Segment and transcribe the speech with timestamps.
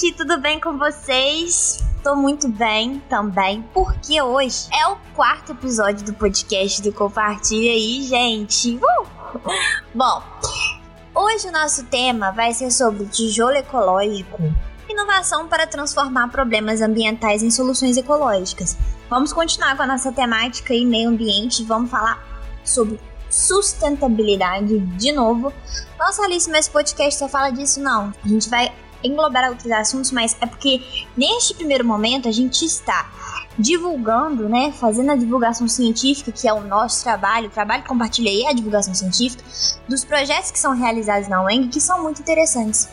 [0.00, 1.84] gente, tudo bem com vocês?
[2.02, 8.02] Tô muito bem também, porque hoje é o quarto episódio do podcast do Compartilha aí,
[8.02, 8.76] gente.
[8.76, 9.06] Uh!
[9.94, 10.22] Bom,
[11.14, 14.38] hoje o nosso tema vai ser sobre tijolo ecológico,
[14.88, 18.78] inovação para transformar problemas ambientais em soluções ecológicas.
[19.10, 22.24] Vamos continuar com a nossa temática aí, meio ambiente, vamos falar
[22.64, 22.98] sobre
[23.28, 25.52] sustentabilidade de novo.
[25.98, 27.80] Nossa, Alice, mas podcast só fala disso?
[27.80, 28.14] Não.
[28.24, 30.82] A gente vai englobar outros assuntos, mas é porque
[31.16, 33.10] neste primeiro momento a gente está
[33.58, 38.44] divulgando, né, fazendo a divulgação científica, que é o nosso trabalho, o trabalho que compartilhei
[38.44, 39.42] é a divulgação científica,
[39.88, 42.88] dos projetos que são realizados na UENG, que são muito interessantes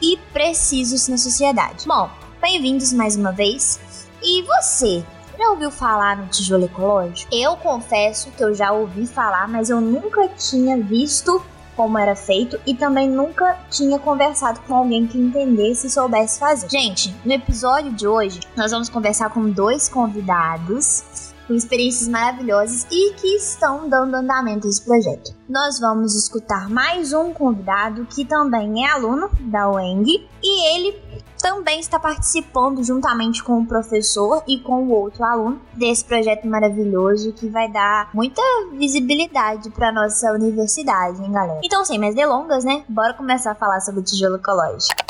[0.00, 1.86] e precisos na sociedade.
[1.86, 2.08] Bom,
[2.40, 3.80] bem-vindos mais uma vez.
[4.22, 5.04] E você,
[5.38, 7.32] já ouviu falar no tijolo ecológico?
[7.32, 11.42] Eu confesso que eu já ouvi falar, mas eu nunca tinha visto
[11.78, 16.68] como era feito e também nunca tinha conversado com alguém que entendesse e soubesse fazer.
[16.68, 23.14] Gente, no episódio de hoje nós vamos conversar com dois convidados com experiências maravilhosas e
[23.14, 25.34] que estão dando andamento a esse projeto.
[25.48, 31.00] Nós vamos escutar mais um convidado que também é aluno da UENG e ele
[31.38, 37.32] também está participando juntamente com o professor e com o outro aluno desse projeto maravilhoso
[37.32, 41.60] que vai dar muita visibilidade para nossa universidade, hein, galera?
[41.62, 42.84] Então, sem mais delongas, né?
[42.88, 45.08] Bora começar a falar sobre o tijolo ecológico.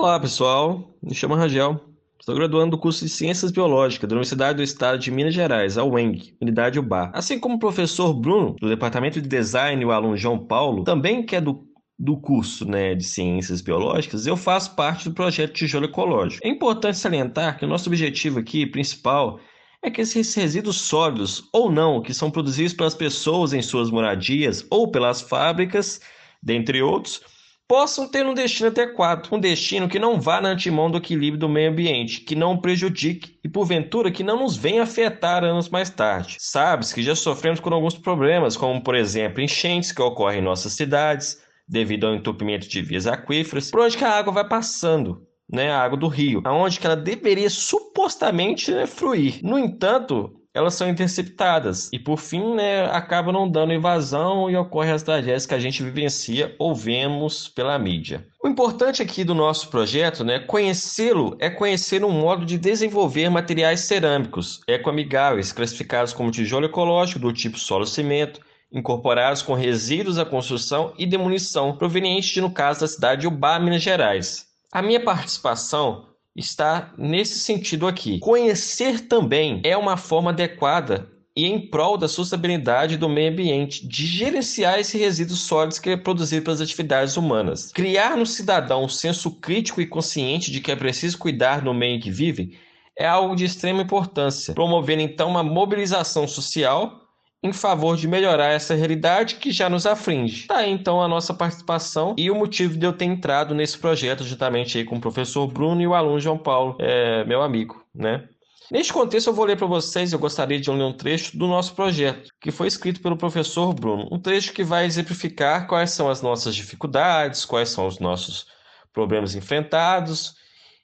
[0.00, 0.96] Olá, pessoal.
[1.02, 1.80] Me chamo Rangel.
[2.20, 5.82] Estou graduando do curso de Ciências Biológicas da Universidade do Estado de Minas Gerais, a
[5.82, 7.10] UENG, Unidade UBA.
[7.12, 11.26] Assim como o professor Bruno, do Departamento de Design, e o aluno João Paulo, também
[11.26, 11.66] que é do
[11.98, 16.46] do curso né, de Ciências Biológicas, eu faço parte do projeto Tijolo Ecológico.
[16.46, 19.40] É importante salientar que o nosso objetivo aqui, principal,
[19.82, 24.64] é que esses resíduos sólidos ou não, que são produzidos pelas pessoas em suas moradias
[24.70, 26.00] ou pelas fábricas,
[26.40, 27.20] dentre outros,
[27.68, 31.50] possam ter um destino adequado, um destino que não vá na antemão do equilíbrio do
[31.50, 36.38] meio ambiente, que não prejudique e, porventura, que não nos venha afetar anos mais tarde.
[36.40, 40.72] Sabes que já sofremos com alguns problemas, como, por exemplo, enchentes que ocorrem em nossas
[40.72, 45.82] cidades, devido ao entupimento de vias aquíferas, por onde a água vai passando, né, a
[45.82, 49.40] água do rio, aonde que ela deveria supostamente né, fluir.
[49.42, 54.90] No entanto, elas são interceptadas e por fim né, acabam não dando invasão e ocorre
[54.90, 58.26] as tragédias que a gente vivencia ou vemos pela mídia.
[58.42, 63.80] O importante aqui do nosso projeto, né, conhecê-lo é conhecer um modo de desenvolver materiais
[63.80, 68.40] cerâmicos ecoamigáveis, classificados como tijolo ecológico do tipo solo-cimento,
[68.72, 73.82] incorporados com resíduos da construção e demolição, provenientes, no caso da cidade de Ubá, Minas
[73.82, 74.46] Gerais.
[74.72, 76.07] A minha participação
[76.38, 78.18] está nesse sentido aqui.
[78.20, 84.06] Conhecer também é uma forma adequada e em prol da sustentabilidade do meio ambiente, de
[84.06, 87.70] gerenciar esses resíduos sólidos que é produzido pelas atividades humanas.
[87.72, 91.96] Criar no cidadão um senso crítico e consciente de que é preciso cuidar do meio
[91.96, 92.58] em que vive
[92.98, 97.07] é algo de extrema importância, promovendo então uma mobilização social
[97.42, 100.46] em favor de melhorar essa realidade que já nos aflige.
[100.48, 104.24] Tá aí então a nossa participação e o motivo de eu ter entrado nesse projeto
[104.24, 108.28] juntamente aí com o professor Bruno e o aluno João Paulo, é, meu amigo, né?
[108.70, 111.74] Neste contexto, eu vou ler para vocês, eu gostaria de ler um trecho do nosso
[111.74, 114.06] projeto, que foi escrito pelo professor Bruno.
[114.12, 118.46] Um trecho que vai exemplificar quais são as nossas dificuldades, quais são os nossos
[118.92, 120.34] problemas enfrentados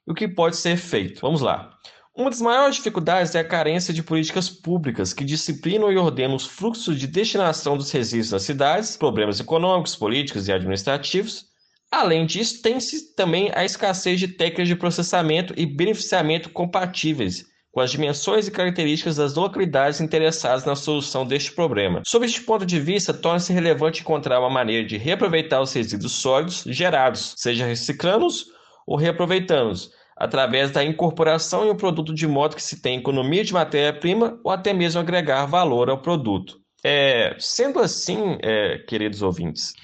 [0.07, 1.21] e o que pode ser feito.
[1.21, 1.74] Vamos lá.
[2.17, 6.47] Uma das maiores dificuldades é a carência de políticas públicas que disciplinam e ordenam os
[6.47, 11.47] fluxos de destinação dos resíduos nas cidades, problemas econômicos, políticos e administrativos.
[11.91, 17.91] Além disso, tem-se também a escassez de técnicas de processamento e beneficiamento compatíveis com as
[17.91, 22.03] dimensões e características das localidades interessadas na solução deste problema.
[22.07, 26.63] Sob este ponto de vista, torna-se relevante encontrar uma maneira de reaproveitar os resíduos sólidos
[26.69, 28.47] gerados, seja reciclando-os
[28.87, 33.53] ou reaproveitando-os, através da incorporação em um produto de modo que se tenha economia de
[33.53, 36.61] matéria-prima ou até mesmo agregar valor ao produto.
[36.85, 39.75] É, sendo assim, é, queridos ouvintes,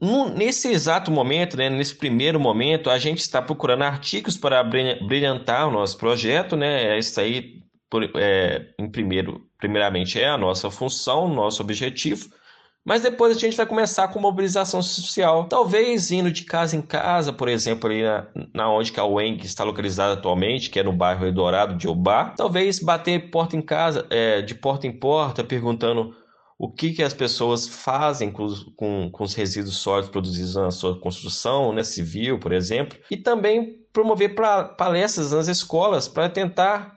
[0.00, 5.68] no, nesse exato momento, né, nesse primeiro momento, a gente está procurando artigos para brilhantar
[5.68, 6.98] o nosso projeto, né?
[6.98, 12.28] Isso aí, por, é, em primeiro, primeiramente, é a nossa função, nosso objetivo.
[12.86, 17.32] Mas depois a gente vai começar com mobilização social, talvez indo de casa em casa,
[17.32, 20.92] por exemplo, ali na, na onde que a UENG está localizada atualmente, que é no
[20.92, 22.26] bairro Eldorado de Obá.
[22.36, 26.14] Talvez bater porta em casa, é, de porta em porta, perguntando
[26.56, 30.70] o que, que as pessoas fazem com os, com, com os resíduos sólidos produzidos na
[30.70, 36.95] sua construção, né, civil, por exemplo, e também promover pra, palestras nas escolas para tentar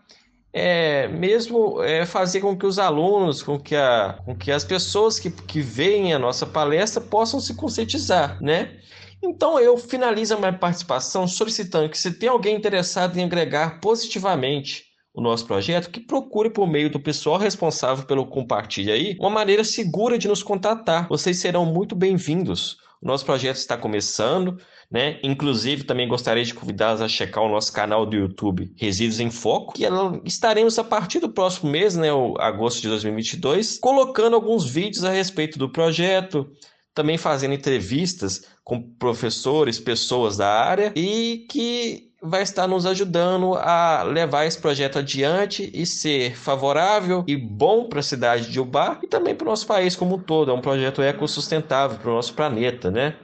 [0.51, 5.19] é, mesmo é, fazer com que os alunos, com que, a, com que as pessoas
[5.19, 8.77] que, que veem a nossa palestra possam se conscientizar, né?
[9.21, 14.85] Então eu finalizo a minha participação solicitando que se tem alguém interessado em agregar positivamente
[15.13, 19.63] o nosso projeto, que procure por meio do pessoal responsável pelo compartilhe aí, uma maneira
[19.63, 21.07] segura de nos contatar.
[21.09, 22.77] Vocês serão muito bem-vindos.
[23.01, 24.57] O nosso projeto está começando,
[24.91, 25.19] né?
[25.21, 29.73] Inclusive, também gostaria de convidá-los a checar o nosso canal do YouTube Resíduos em Foco,
[29.73, 29.83] que
[30.25, 35.11] estaremos a partir do próximo mês, né, o agosto de 2022, colocando alguns vídeos a
[35.11, 36.49] respeito do projeto,
[36.93, 44.03] também fazendo entrevistas com professores, pessoas da área e que vai estar nos ajudando a
[44.03, 49.07] levar esse projeto adiante e ser favorável e bom para a cidade de Ubá e
[49.07, 50.51] também para o nosso país como um todo.
[50.51, 53.15] É um projeto ecossustentável para o nosso planeta, né?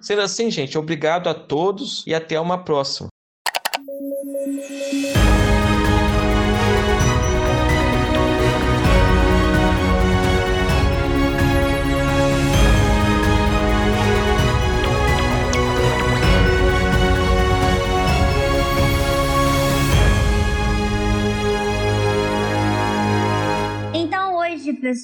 [0.00, 3.08] Sendo assim, gente, obrigado a todos e até uma próxima.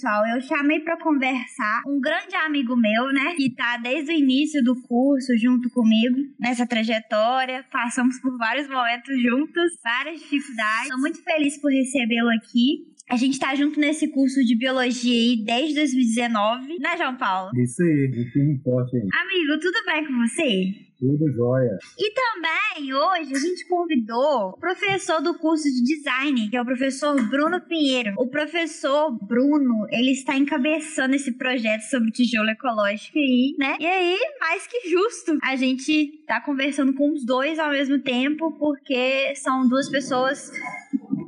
[0.03, 4.63] Pessoal, eu chamei para conversar um grande amigo meu, né, que tá desde o início
[4.65, 7.65] do curso junto comigo nessa trajetória.
[7.71, 10.83] Passamos por vários momentos juntos, várias dificuldades.
[10.83, 12.91] Estou muito feliz por recebê-lo aqui.
[13.09, 17.51] A gente tá junto nesse curso de biologia aí desde 2019, né, João Paulo?
[17.57, 19.03] Isso aí, isso importa aí.
[19.03, 20.92] Amigo, tudo bem com você?
[21.03, 21.79] Tudo jóia.
[21.99, 26.65] E também, hoje, a gente convidou o professor do curso de design, que é o
[26.65, 28.15] professor Bruno Pinheiro.
[28.17, 33.77] O professor Bruno, ele está encabeçando esse projeto sobre tijolo ecológico aí, né?
[33.81, 38.57] E aí, mais que justo, a gente tá conversando com os dois ao mesmo tempo,
[38.57, 40.53] porque são duas pessoas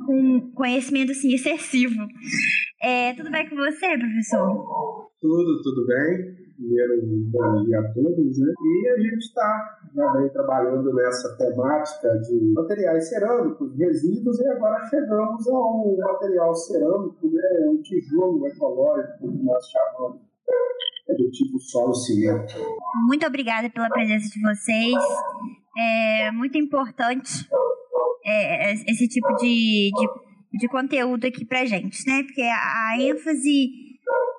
[0.05, 2.07] com conhecimento, assim, excessivo.
[2.81, 5.11] É, tudo bem com você, professor?
[5.19, 8.53] Tudo, tudo bem primeiro bom dia a todos, né?
[8.63, 14.83] E a gente está já vem trabalhando nessa temática de materiais cerâmicos, resíduos, e agora
[14.89, 17.69] chegamos ao material cerâmico, né?
[17.69, 20.21] O tijolo ecológico que nós chamamos.
[21.07, 22.55] É do tipo solo cimento.
[23.07, 24.95] Muito obrigada pela presença de vocês.
[25.77, 27.47] É muito importante
[28.25, 32.23] é, esse tipo de, de, de conteúdo aqui pra gente, né?
[32.23, 33.84] Porque a ênfase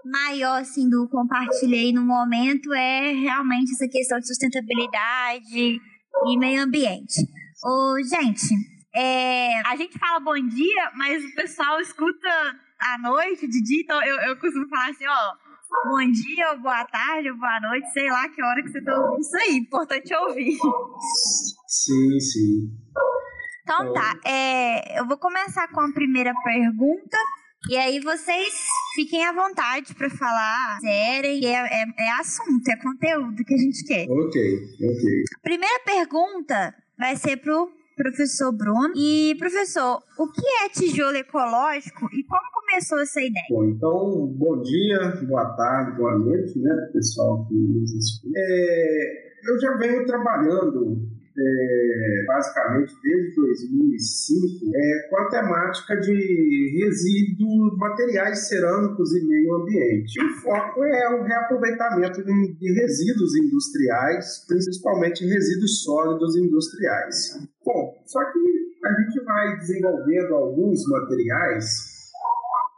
[0.05, 5.81] maior assim do compartilhei no momento é realmente essa questão de sustentabilidade
[6.27, 7.21] e meio ambiente.
[7.65, 8.55] Ô, gente,
[8.95, 12.29] é, a gente fala bom dia, mas o pessoal escuta
[12.81, 15.33] à noite, de dia, então eu, eu costumo falar assim, ó,
[15.89, 18.97] bom dia, ou boa tarde, ou boa noite, sei lá que hora que você tá
[18.99, 20.59] ouvindo isso aí, importante ouvir.
[21.67, 22.71] Sim, sim.
[23.63, 27.19] Então tá, é, eu vou começar com a primeira pergunta.
[27.69, 28.55] E aí vocês
[28.95, 33.85] fiquem à vontade para falar, zerem, é, é, é assunto, é conteúdo que a gente
[33.85, 34.07] quer.
[34.09, 34.41] Ok,
[34.75, 35.25] ok.
[35.43, 38.93] Primeira pergunta vai ser pro professor Bruno.
[38.95, 43.47] E, professor, o que é tijolo ecológico e como começou essa ideia?
[43.51, 48.33] Bom, então, bom dia, boa tarde, boa noite, né, pessoal que nos escuta.
[48.37, 57.77] É, eu já venho trabalhando é, basicamente desde 2005, é, com a temática de resíduos,
[57.79, 60.19] materiais cerâmicos e meio ambiente.
[60.23, 67.39] O foco é o reaproveitamento de, resíduos industriais, principalmente resíduos sólidos industriais.
[67.65, 68.39] Bom, só que
[68.85, 71.97] a gente vai desenvolvendo alguns materiais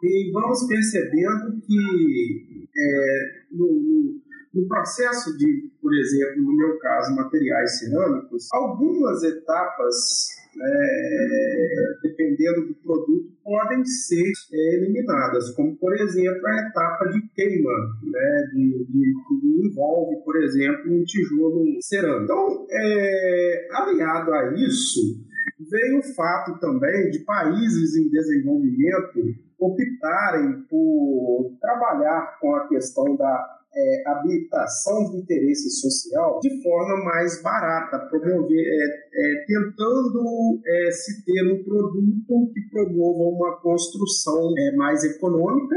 [0.02, 7.14] e vamos percebendo que é, no, no no processo de, por exemplo, no meu caso,
[7.14, 10.28] materiais cerâmicos, algumas etapas,
[10.60, 17.72] é, dependendo do produto, podem ser é, eliminadas, como, por exemplo, a etapa de queima,
[18.02, 22.24] né, de, de, que envolve, por exemplo, um tijolo cerâmico.
[22.24, 25.28] Então, é, aliado a isso,
[25.70, 29.20] veio o fato também de países em desenvolvimento
[29.58, 37.42] optarem por trabalhar com a questão da é, habilitação de interesse social de forma mais
[37.42, 44.76] barata, promover, é, é, tentando é, se ter um produto que promova uma construção é,
[44.76, 45.76] mais econômica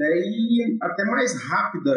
[0.00, 1.92] né, e até mais rápida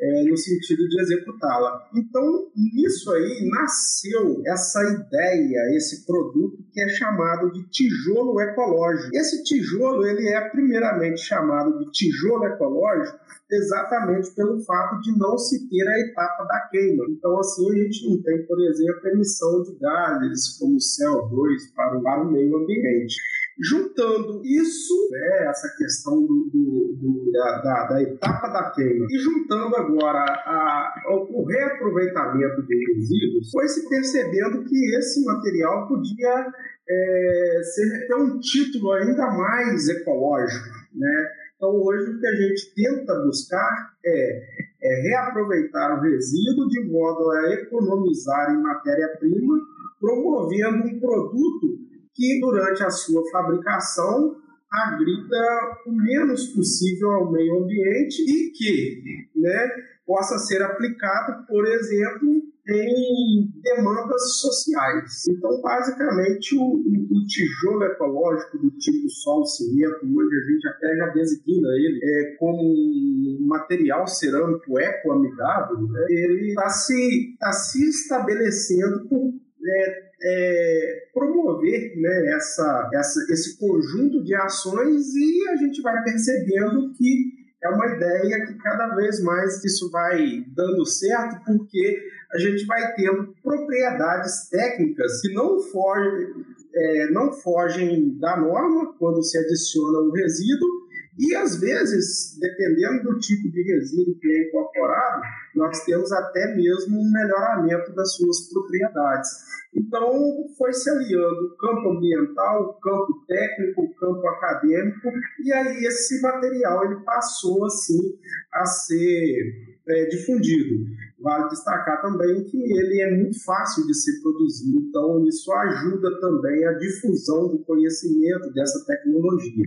[0.00, 1.88] é, no sentido de executá-la.
[1.94, 9.10] Então, nisso aí nasceu essa ideia, esse produto que é chamado de tijolo ecológico.
[9.14, 13.18] Esse tijolo ele é primeiramente chamado de tijolo ecológico
[13.50, 17.04] exatamente pelo fato de não se ter a etapa da queima.
[17.10, 22.30] Então, assim, a gente não tem, por exemplo, emissão de gases como CO2 para o
[22.30, 23.16] meio ambiente.
[23.62, 29.18] Juntando isso, né, essa questão do, do, do da, da, da, etapa da queima, e
[29.18, 36.46] juntando agora a, a, o reaproveitamento de resíduos, foi se percebendo que esse material podia
[36.88, 40.68] é, ser, ter um título ainda mais ecológico.
[40.94, 41.28] Né?
[41.56, 44.42] Então, hoje, o que a gente tenta buscar é,
[44.82, 49.60] é reaproveitar o resíduo de modo a economizar em matéria-prima,
[50.00, 51.79] promovendo um produto
[52.14, 54.36] que durante a sua fabricação
[54.70, 59.68] agrida o menos possível ao meio ambiente e que né,
[60.06, 65.24] possa ser aplicado, por exemplo, em demandas sociais.
[65.28, 71.68] Então, basicamente, o, o, tijolo ecológico do tipo solo-cimento, hoje a gente até já designa
[71.76, 79.32] ele é, como um material cerâmico ecoamigável, né, ele está se, tá se estabelecendo por
[79.66, 86.92] é, é, promover né, essa, essa, esse conjunto de ações e a gente vai percebendo
[86.94, 92.02] que é uma ideia que cada vez mais isso vai dando certo, porque
[92.32, 99.22] a gente vai tendo propriedades técnicas que não fogem, é, não fogem da norma quando
[99.22, 100.79] se adiciona um resíduo
[101.20, 105.20] e às vezes, dependendo do tipo de resíduo que é incorporado,
[105.54, 109.28] nós temos até mesmo um melhoramento das suas propriedades.
[109.74, 115.10] Então, foi se aliando o campo ambiental, o campo técnico, o campo acadêmico,
[115.44, 118.18] e aí esse material ele passou assim
[118.54, 120.86] a ser é, difundido.
[121.20, 126.66] Vale destacar também que ele é muito fácil de ser produzido, então isso ajuda também
[126.66, 129.66] a difusão do conhecimento dessa tecnologia.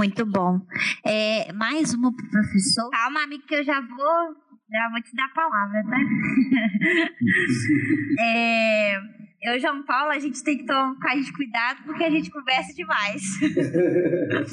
[0.00, 0.62] Muito bom.
[1.04, 2.88] É, mais uma pro professor.
[2.88, 4.34] Calma, amigo, que eu já vou,
[4.72, 5.98] já vou te dar a palavra, tá?
[8.18, 8.96] é,
[9.42, 12.72] eu e João Paulo, a gente tem que tomar de cuidado porque a gente conversa
[12.72, 13.22] demais.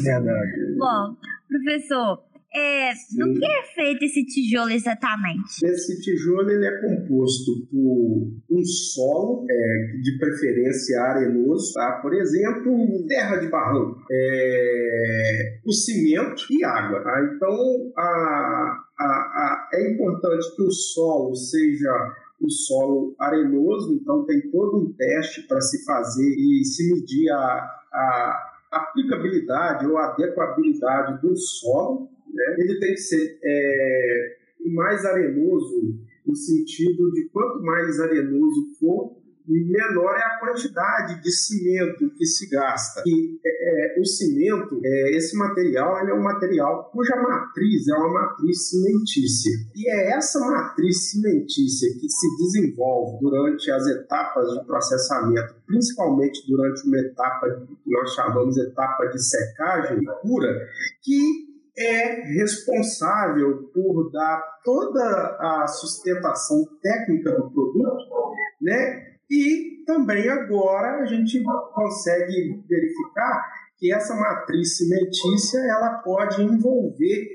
[0.04, 0.76] Verdade.
[0.78, 1.16] bom,
[1.48, 5.66] professor, é, do que é feito esse tijolo exatamente?
[5.66, 12.00] Esse tijolo ele é composto por um solo, é, de preferência arenoso, tá?
[12.02, 17.02] por exemplo, terra de barranco, é, o cimento e água.
[17.04, 17.32] Tá?
[17.36, 21.92] Então, a, a, a, é importante que o solo seja
[22.40, 27.68] o solo arenoso, então tem todo um teste para se fazer e se medir a,
[27.92, 32.56] a aplicabilidade ou adequabilidade do solo né?
[32.60, 39.18] ele tem que ser é, mais arenoso, no sentido de quanto mais arenoso for,
[39.48, 43.02] menor é a quantidade de cimento que se gasta.
[43.06, 47.94] E é, é, o cimento, é, esse material, ele é um material cuja matriz é
[47.96, 49.52] uma matriz cimentícia.
[49.76, 56.86] E é essa matriz cimentícia que se desenvolve durante as etapas de processamento, principalmente durante
[56.86, 57.50] uma etapa
[57.84, 60.68] que nós chamamos etapa de secagem e cura,
[61.02, 61.47] que
[61.78, 69.18] é responsável por dar toda a sustentação técnica do produto, né?
[69.30, 71.44] E também agora a gente
[71.74, 77.28] consegue verificar que essa matriz cimentícia ela pode envolver,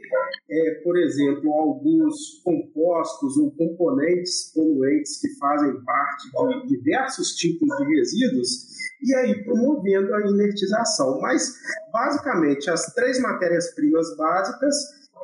[0.50, 7.96] é, por exemplo, alguns compostos ou componentes poluentes que fazem parte de diversos tipos de
[7.96, 8.72] resíduos
[9.02, 11.20] e aí promovendo a inertização.
[11.20, 11.54] Mas,
[11.92, 14.74] basicamente, as três matérias-primas básicas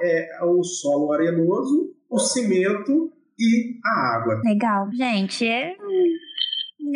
[0.00, 4.40] é o solo arenoso, o cimento e a água.
[4.44, 4.88] Legal.
[4.92, 5.76] Gente, é,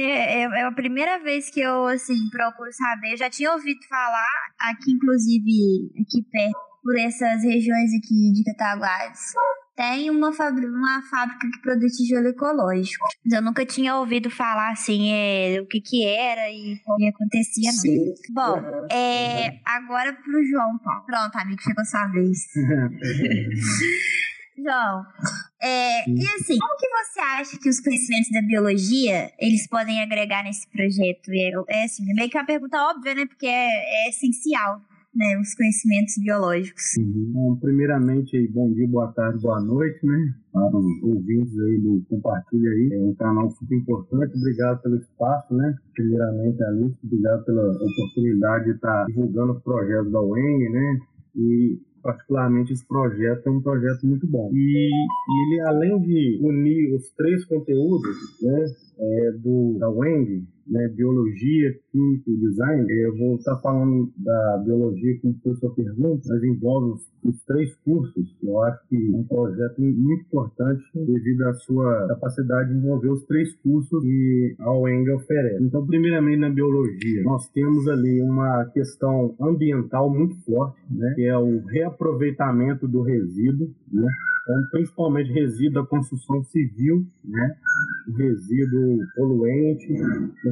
[0.01, 3.13] é, é a primeira vez que eu, assim, procuro saber.
[3.13, 9.33] Eu já tinha ouvido falar, aqui, inclusive, aqui perto, por essas regiões aqui de Cataguases
[9.75, 13.05] tem uma, uma fábrica que produz tijolo ecológico.
[13.25, 17.09] Mas eu nunca tinha ouvido falar assim é, o que que era e o que
[17.09, 17.79] acontecia, não.
[17.79, 18.15] Sim.
[18.31, 18.59] Bom,
[18.91, 21.05] é, agora pro João, Paulo.
[21.07, 22.39] Pronto, amigo, chegou sua vez.
[24.62, 25.04] João,
[25.61, 30.45] é, e assim, como que você acha que os conhecimentos da biologia, eles podem agregar
[30.45, 31.31] nesse projeto?
[31.31, 34.81] É, é assim, meio que uma pergunta óbvia, né, porque é, é essencial
[35.14, 36.97] né, os conhecimentos biológicos.
[36.99, 37.31] Uhum.
[37.33, 40.35] Bom, primeiramente, bom dia, boa tarde, boa noite, né?
[40.50, 44.37] Para os ouvintes aí do Compartilha aí, é um canal super importante.
[44.37, 45.76] Obrigado pelo espaço, né?
[45.95, 50.99] Primeiramente, Alice, obrigado pela oportunidade de estar divulgando os projetos da UEM, né?
[51.37, 54.50] E particularmente esse projeto é um projeto muito bom.
[54.52, 58.64] E, e ele, além de unir os três conteúdos, né,
[58.99, 62.87] é, do, da Weng, né, biologia, química e design.
[62.90, 67.75] Eu vou estar falando da biologia como foi sua pergunta, mas envolve os, os, três
[67.85, 68.37] cursos.
[68.42, 73.25] Eu acho que é um projeto muito importante devido à sua capacidade de envolver os
[73.25, 75.62] três cursos que a UENG oferece.
[75.62, 81.37] Então, primeiramente na biologia, nós temos ali uma questão ambiental muito forte, né, que é
[81.37, 84.09] o reaproveitamento do resíduo, né,
[84.42, 87.57] então, principalmente resíduo da construção civil, né?
[88.16, 89.92] resíduo poluente,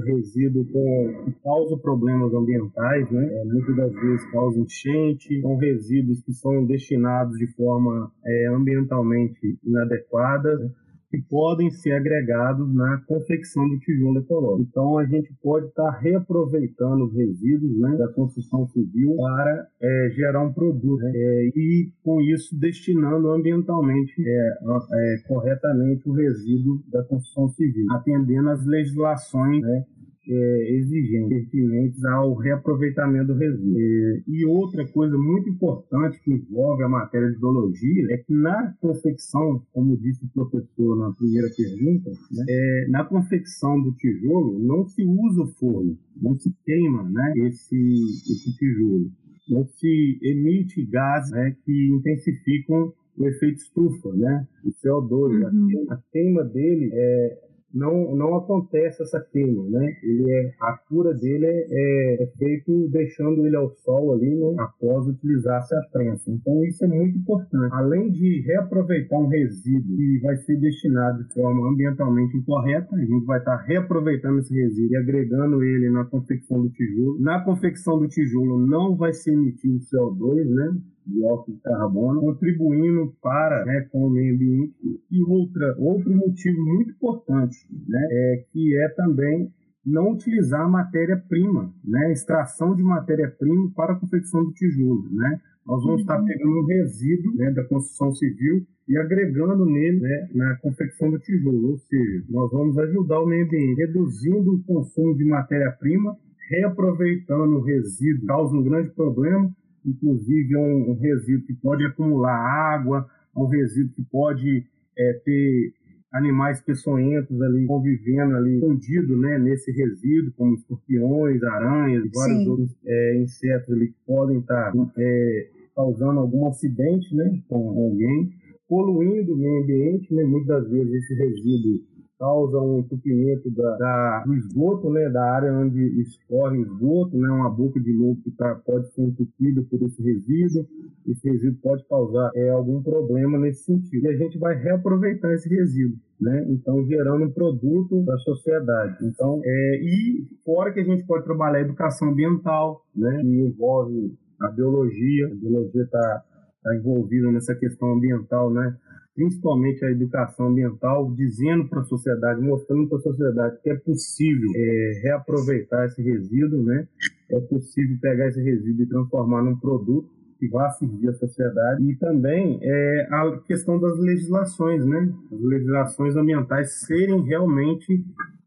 [0.01, 3.27] resíduo com, que causa problemas ambientais, né?
[3.33, 9.59] É, muitas das vezes causa enchente, são resíduos que são destinados de forma é, ambientalmente
[9.65, 10.73] inadequada.
[11.11, 14.69] Que podem ser agregados na confecção do tijolo ecológico.
[14.71, 20.45] Então, a gente pode estar reaproveitando os resíduos né, da construção civil para é, gerar
[20.45, 24.59] um produto né, é, e, com isso, destinando ambientalmente é,
[24.93, 29.85] é corretamente o resíduo da construção civil, atendendo às legislações né,
[30.29, 33.81] é, exigentes, pertinentes ao reaproveitamento do resíduo.
[33.81, 38.75] É, e outra coisa muito importante que envolve a matéria de biologia é que na
[38.81, 44.87] confecção, como disse o professor na primeira pergunta, né, é, na confecção do tijolo não
[44.87, 49.11] se usa o forno, não se queima né, esse, esse tijolo.
[49.49, 54.47] Não se emite gases né, que intensificam o efeito estufa, né?
[54.65, 55.87] O CO2, uhum.
[55.91, 59.97] a queima dele é, não, não acontece essa queima, né?
[60.03, 64.57] Ele é, a cura dele é, é feito deixando ele ao sol ali, né?
[64.59, 66.31] Após utilizar-se a prensa.
[66.31, 67.73] Então isso é muito importante.
[67.73, 73.25] Além de reaproveitar um resíduo que vai ser destinado de forma ambientalmente incorreta, a gente
[73.25, 77.21] vai estar reaproveitando esse resíduo e agregando ele na confecção do tijolo.
[77.21, 80.77] Na confecção do tijolo não vai ser emitido CO2, né?
[81.11, 84.75] Dióxido de carbono, contribuindo para né, com o meio ambiente.
[85.11, 87.57] E outra, outro motivo muito importante,
[87.89, 89.53] né, é que é também
[89.85, 95.41] não utilizar matéria-prima, né, extração de matéria-prima para a confecção do tijolo, né.
[95.67, 100.57] Nós vamos estar pegando um resíduo né, da construção civil e agregando nele né, na
[100.57, 105.25] confecção do tijolo, ou seja, nós vamos ajudar o meio ambiente, reduzindo o consumo de
[105.25, 106.17] matéria-prima,
[106.51, 109.49] reaproveitando o resíduo, causa um grande problema,
[109.85, 114.67] inclusive é um, um resíduo que pode acumular água, é um resíduo que pode
[114.97, 115.73] é, ter
[116.13, 122.49] animais peçonhentos ali convivendo ali, escondido né, nesse resíduo, como escorpiões, aranhas, vários Sim.
[122.49, 128.31] outros é, insetos ali que podem estar é, causando algum acidente né, com alguém,
[128.69, 131.81] poluindo o meio ambiente, né, muitas das vezes esse resíduo
[132.21, 137.27] causa um entupimento da, da, do esgoto, né, da área onde escorre o esgoto, né,
[137.31, 140.69] uma boca de lobo que tá, pode ser entupida por esse resíduo,
[141.09, 144.05] esse resíduo pode causar é, algum problema nesse sentido.
[144.05, 148.99] E a gente vai reaproveitar esse resíduo, né, então gerando um produto da sociedade.
[149.03, 154.15] Então, é, e fora que a gente pode trabalhar a educação ambiental, né, que envolve
[154.43, 156.23] a biologia, a biologia está
[156.63, 158.77] tá envolvida nessa questão ambiental, né,
[159.15, 164.51] principalmente a educação ambiental, dizendo para a sociedade, mostrando para a sociedade que é possível
[164.55, 166.87] é, reaproveitar esse resíduo, né?
[167.31, 171.95] É possível pegar esse resíduo e transformar num produto que vá servir a sociedade e
[171.97, 175.13] também é, a questão das legislações, né?
[175.31, 178.03] As legislações ambientais serem realmente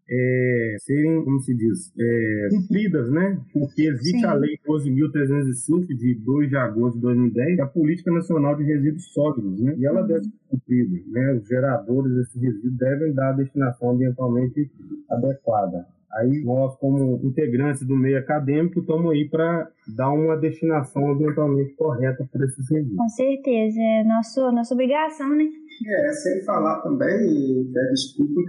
[0.10, 3.40] é, serem, como se diz, é, cumpridas, né?
[3.54, 4.26] Porque existe Sim.
[4.26, 9.62] a Lei 12.305, de 2 de agosto de 2010, a Política Nacional de Resíduos Sólidos,
[9.62, 9.76] né?
[9.78, 10.08] E ela uhum.
[10.08, 11.34] deve ser cumprida, né?
[11.34, 14.70] Os geradores desses resíduos devem dar a destinação ambientalmente
[15.10, 15.86] adequada.
[16.16, 22.28] Aí nós, como integrantes do meio acadêmico, estamos aí para dar uma destinação ambientalmente correta
[22.32, 22.98] para esses resíduos.
[22.98, 25.46] Com certeza, é nosso, nossa obrigação, né?
[25.88, 28.42] É, sem falar também, né, desculpa,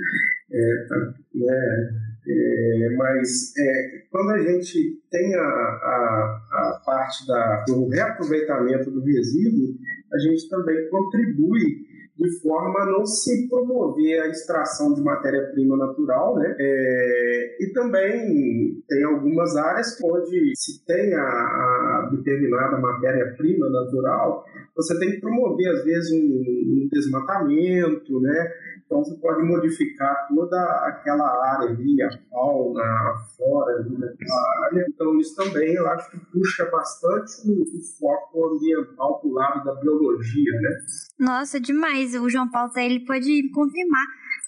[0.53, 0.87] é,
[1.35, 1.91] né,
[2.27, 9.03] é, mas é, quando a gente tem a, a, a parte da, do reaproveitamento do
[9.03, 9.75] resíduo,
[10.13, 11.85] a gente também contribui
[12.17, 16.55] de forma a não se promover a extração de matéria-prima natural, né?
[16.59, 24.45] É, e também tem algumas áreas onde se tem a, a determinada matéria-prima natural,
[24.77, 28.53] você tem que promover, às vezes, um, um desmatamento, né?
[28.85, 34.85] Então você pode modificar toda aquela área ali, a fauna, a flora ali naquela área.
[34.89, 39.65] Então isso também eu acho que puxa bastante o, o foco ambiental para o lado
[39.65, 40.77] da biologia, né?
[41.19, 42.15] Nossa, demais.
[42.15, 44.05] O João Paulo ele pode confirmar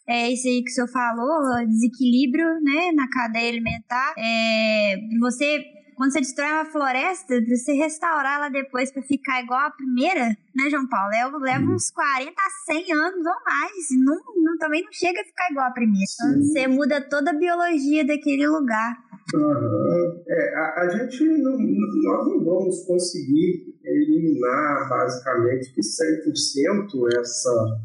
[0.09, 4.15] é isso aí que o senhor falou, desequilíbrio né, na cadeia alimentar.
[4.17, 5.65] É, você
[5.97, 10.29] quando você destrói uma floresta, pra você restaurar ela depois pra ficar igual a primeira,
[10.55, 11.09] né, João Paulo?
[11.09, 11.75] Leva, leva uhum.
[11.75, 13.91] uns 40 a 100 anos ou mais.
[13.91, 16.05] E não, não, também não chega a ficar igual a primeira.
[16.15, 18.95] Então, você muda toda a biologia daquele lugar.
[19.35, 20.23] Uhum.
[20.29, 27.81] É, a, a, gente não, nós não vamos conseguir eliminar basicamente que 100% essa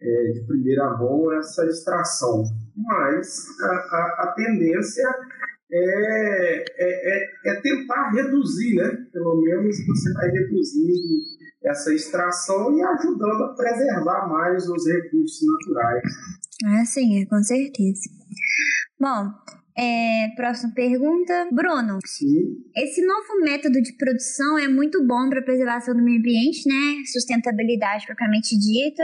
[0.00, 2.42] é, de primeira mão essa extração,
[2.74, 5.06] mas a, a, a tendência
[5.72, 9.06] é, é, é, é, tentar reduzir, né?
[9.12, 10.92] Pelo menos você vai reduzindo
[11.62, 16.02] essa extração e ajudando a preservar mais os recursos naturais.
[16.64, 18.10] Ah, sim, com certeza.
[18.98, 19.32] Bom,
[19.76, 21.48] é, próxima pergunta.
[21.52, 22.64] Bruno, Sim.
[22.76, 27.02] esse novo método de produção é muito bom para a preservação do meio ambiente, né?
[27.10, 29.02] Sustentabilidade propriamente dita.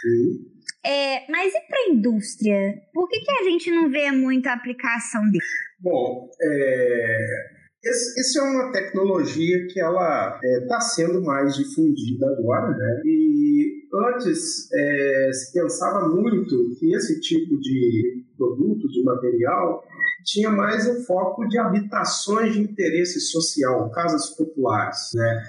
[0.00, 0.58] Sim.
[0.84, 2.80] É, mas e para a indústria?
[2.94, 5.44] Por que, que a gente não vê muita aplicação dele?
[5.80, 12.26] Bom, é, esse, esse, é uma tecnologia que ela está é, tá sendo mais difundida
[12.26, 13.02] agora, né?
[13.04, 19.84] E antes é, se pensava muito que esse tipo de produto, de material,
[20.24, 25.42] tinha mais o foco de habitações de interesse social, casas populares, né?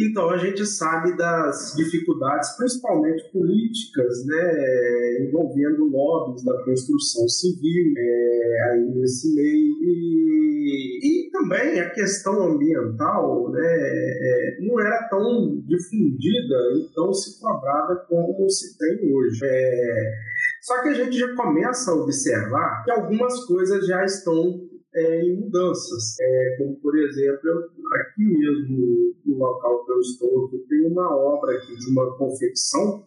[0.00, 8.70] Então a gente sabe das dificuldades, principalmente políticas, né, envolvendo lobbies da construção civil é,
[8.70, 16.56] aí nesse meio e, e também a questão ambiental, né, é, não era tão difundida
[16.76, 19.40] e tão se cobrada como se tem hoje.
[19.44, 20.14] É,
[20.62, 25.40] só que a gente já começa a observar que algumas coisas já estão é, em
[25.40, 26.16] mudanças.
[26.20, 31.56] É, como, por exemplo, aqui mesmo no local que eu estou, aqui, tem uma obra
[31.56, 33.04] aqui de uma confecção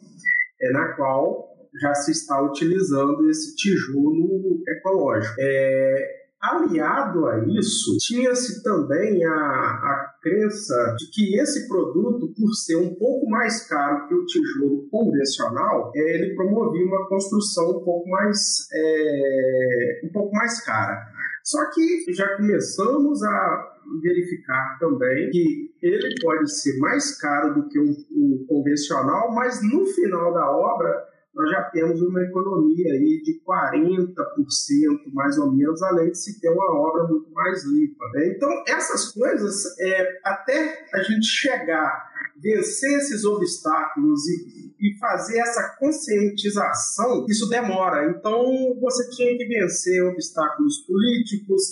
[0.61, 1.49] é, na qual
[1.81, 5.35] já se está utilizando esse tijolo ecológico.
[5.39, 12.75] É, Aliado a isso, tinha-se também a, a crença de que esse produto, por ser
[12.75, 18.09] um pouco mais caro que o tijolo convencional, é, ele promovia uma construção um pouco
[18.09, 21.12] mais, é, um pouco mais cara.
[21.43, 27.77] Só que já começamos a verificar também que ele pode ser mais caro do que
[27.77, 33.41] o, o convencional, mas no final da obra nós já temos uma economia aí de
[33.43, 38.05] 40% mais ou menos, além de se ter uma obra muito mais limpa.
[38.13, 38.27] Né?
[38.27, 42.12] Então, essas coisas, é, até a gente chegar,
[42.43, 48.11] vencer esses obstáculos e, e fazer essa conscientização, isso demora.
[48.11, 48.43] Então,
[48.79, 51.63] você tinha que vencer obstáculos políticos,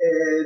[0.00, 0.42] é,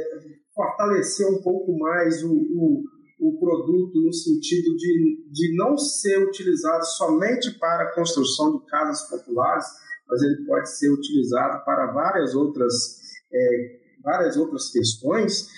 [0.55, 2.85] fortalecer um pouco mais o, o
[3.25, 9.09] o produto no sentido de, de não ser utilizado somente para a construção de casas
[9.09, 9.65] populares,
[10.07, 12.75] mas ele pode ser utilizado para várias outras,
[13.33, 15.49] é, várias outras questões.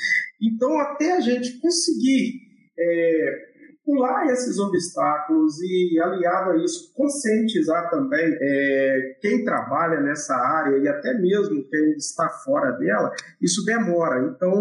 [0.40, 2.40] Então, até a gente conseguir
[2.78, 3.55] é,
[3.86, 10.88] pular esses obstáculos e, aliado a isso, conscientizar também é, quem trabalha nessa área e
[10.88, 14.26] até mesmo quem está fora dela, isso demora.
[14.26, 14.52] Então,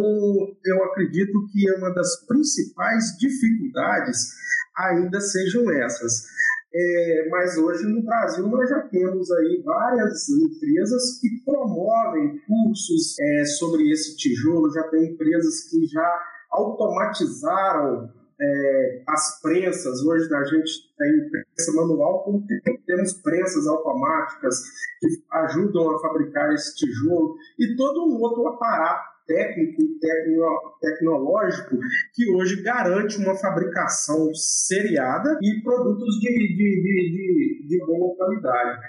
[0.64, 4.30] eu acredito que é uma das principais dificuldades
[4.78, 6.36] ainda sejam essas.
[6.78, 13.46] É, mas hoje no Brasil nós já temos aí várias empresas que promovem cursos é,
[13.46, 20.72] sobre esse tijolo, já tem empresas que já automatizaram é, as prensas, hoje a gente
[20.98, 22.46] tem prensa manual, como
[22.86, 24.62] temos prensas automáticas
[25.00, 30.46] que ajudam a fabricar esse tijolo e todo um outro aparato técnico e tecno,
[30.82, 31.78] tecnológico
[32.14, 38.82] que hoje garante uma fabricação seriada e produtos de, de, de, de, de boa qualidade.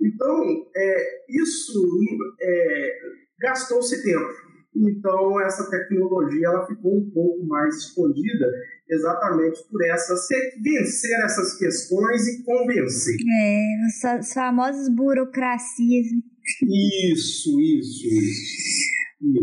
[0.00, 1.80] Então, é, isso
[2.40, 2.98] é,
[3.40, 4.53] gastou-se tempo.
[4.76, 8.50] Então, essa tecnologia ela ficou um pouco mais escondida
[8.88, 10.14] exatamente por essa
[10.62, 13.16] vencer essas questões e convencer.
[13.16, 16.06] É, as famosas burocracias.
[16.62, 18.93] Isso, isso, isso.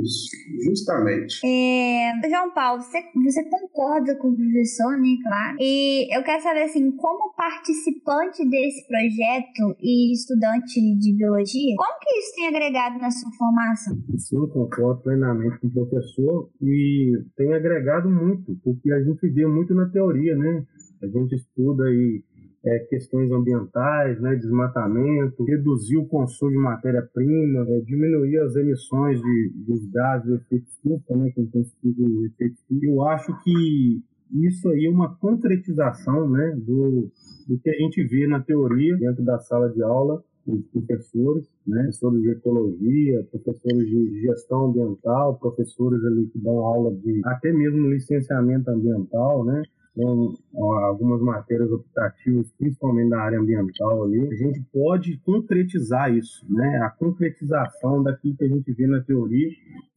[0.01, 0.29] Isso,
[0.63, 1.41] justamente.
[1.43, 5.17] É, João Paulo, você, você concorda com o professor, né?
[5.23, 5.57] Claro.
[5.59, 12.19] E eu quero saber, assim, como participante desse projeto e estudante de biologia, como que
[12.19, 13.97] isso tem agregado na sua formação?
[14.17, 19.45] Sim, eu concordo plenamente com o professor e tem agregado muito, porque a gente vê
[19.47, 20.65] muito na teoria, né?
[21.01, 22.23] A gente estuda aí
[22.63, 29.51] é, questões ambientais, né, desmatamento, reduzir o consumo de matéria-prima, é, diminuir as emissões de,
[29.65, 32.57] dos gases do efeito estufa, né, que intensifica o efeito.
[32.81, 34.01] Eu acho que
[34.33, 37.09] isso aí é uma concretização né, do,
[37.47, 41.83] do que a gente vê na teoria dentro da sala de aula os professores, né?
[41.83, 47.89] professores de ecologia, professores de gestão ambiental, professores ali que dão aula de até mesmo
[47.89, 49.61] licenciamento ambiental, né?
[49.95, 50.35] Com
[50.85, 56.77] algumas matérias optativas, principalmente na área ambiental ali, a gente pode concretizar isso, né?
[56.83, 59.49] A concretização daquilo que a gente vê na teoria,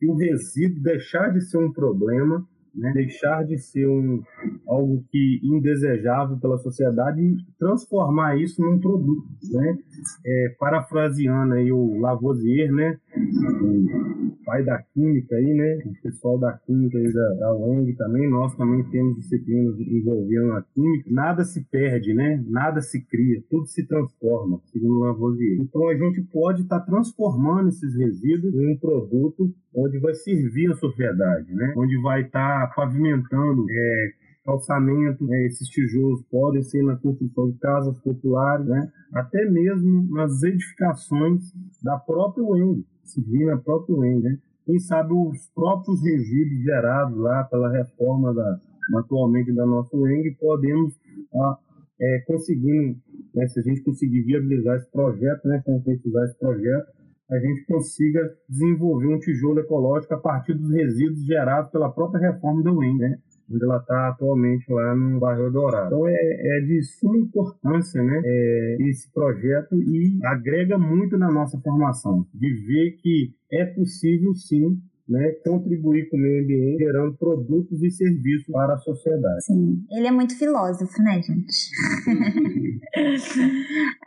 [0.03, 2.93] e o resíduo deixar de ser um problema né?
[2.93, 4.23] deixar de ser um,
[4.67, 9.79] algo que indesejável pela sociedade e transformar isso num produto, né?
[10.27, 12.99] É, parafraseando aí o Lavoisier, né?
[13.17, 15.79] O pai da química aí, né?
[15.87, 20.63] O pessoal da química aí da, da UENG também, nós também temos disciplinas envolvendo a
[20.75, 21.11] química.
[21.11, 22.43] Nada se perde, né?
[22.47, 25.59] Nada se cria, tudo se transforma, segundo Lavoisier.
[25.61, 30.71] Então a gente pode estar tá transformando esses resíduos em um produto onde vai servir
[30.71, 31.75] a sociedade, né?
[31.77, 34.13] Onde vai estar tá pavimentando é,
[34.45, 35.47] calçamento, né?
[35.47, 38.93] esses tijolos podem ser na construção de casas populares, né?
[39.13, 44.39] até mesmo nas edificações da própria UENG, se vir na própria UENG, né?
[44.67, 48.61] Quem sabe os próprios resíduos gerados lá pela reforma da,
[48.97, 50.99] atualmente da nossa UENG, podemos
[51.35, 51.59] ah,
[52.01, 52.99] é, conseguindo,
[53.35, 56.87] né, se a gente conseguir viabilizar esse projeto, né, concretizar esse projeto,
[57.31, 62.63] a gente consiga desenvolver um tijolo ecológico a partir dos resíduos gerados pela própria reforma
[62.63, 63.19] da UEM, né?
[63.51, 65.87] onde ela está atualmente lá no bairro Dourado.
[65.87, 71.59] Então é, é de suma importância né, é, esse projeto e agrega muito na nossa
[71.61, 77.83] formação, de ver que é possível sim né, contribuir com o meio ambiente, gerando produtos
[77.83, 79.45] e serviços para a sociedade.
[79.45, 81.71] Sim, ele é muito filósofo, né, gente?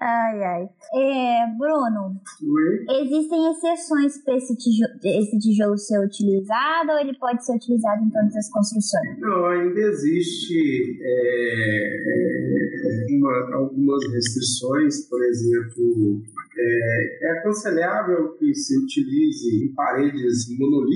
[0.02, 0.70] ai, ai.
[0.96, 2.86] É, Bruno, Oi?
[3.02, 8.10] existem exceções para esse tijolo, esse tijolo ser utilizado ou ele pode ser utilizado em
[8.10, 9.20] todas as construções?
[9.20, 12.38] Não, ainda existe é,
[12.84, 16.22] é uma, algumas restrições, por exemplo,
[16.58, 20.87] é, é aconselhável que se utilize em paredes monolíticas,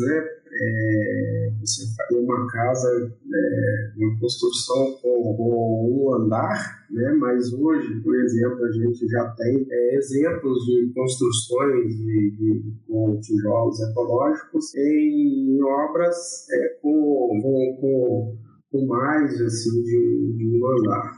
[0.00, 0.28] né?
[0.50, 2.88] É, você fazer uma casa,
[3.34, 7.12] é, uma construção com, com, um andar, né?
[7.20, 13.20] mas hoje, por exemplo, a gente já tem é, exemplos de construções de, de, com
[13.20, 16.16] tijolos ecológicos em obras
[16.50, 18.36] é, com, com,
[18.70, 21.12] com, mais assim, de, de um andar.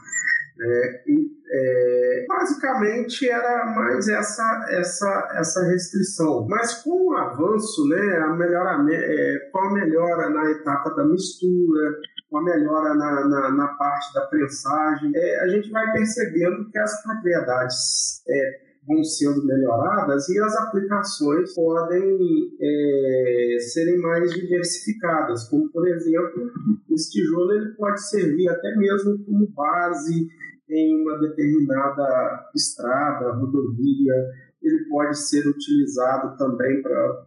[0.59, 6.47] É, e, é, basicamente era mais essa, essa, essa restrição.
[6.47, 11.97] Mas com o avanço, né, a melhora, é, com a melhora na etapa da mistura,
[12.29, 16.77] com a melhora na, na, na parte da prensagem, é, a gente vai percebendo que
[16.77, 22.17] as propriedades é, vão sendo melhoradas e as aplicações podem
[22.59, 26.51] é, serem mais diversificadas, como por exemplo,
[26.89, 30.27] esse tijolo ele pode servir até mesmo como base
[30.69, 34.13] em uma determinada estrada, rodovia,
[34.61, 37.23] ele pode ser utilizado também para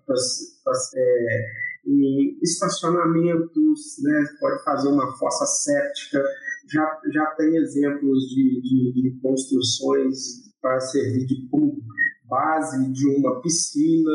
[0.97, 1.47] é,
[1.87, 4.25] em estacionamentos, né?
[4.40, 6.23] pode fazer uma fossa séptica,
[6.73, 11.46] já, já tem exemplos de, de, de construções para servir de
[12.24, 14.11] base de uma piscina.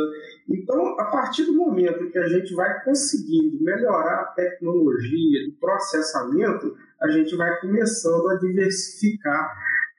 [0.49, 6.75] Então, a partir do momento que a gente vai conseguindo melhorar a tecnologia de processamento,
[6.99, 9.55] a gente vai começando a diversificar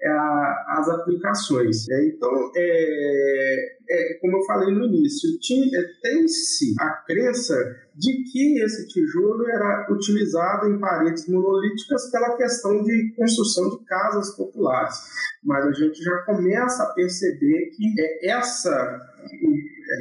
[0.08, 1.88] as aplicações.
[1.90, 5.28] É, então, é, é, como eu falei no início,
[5.74, 7.54] é, tem-se a crença
[7.94, 14.34] de que esse tijolo era utilizado em paredes monolíticas pela questão de construção de casas
[14.36, 14.96] populares.
[15.44, 19.00] Mas a gente já começa a perceber que essa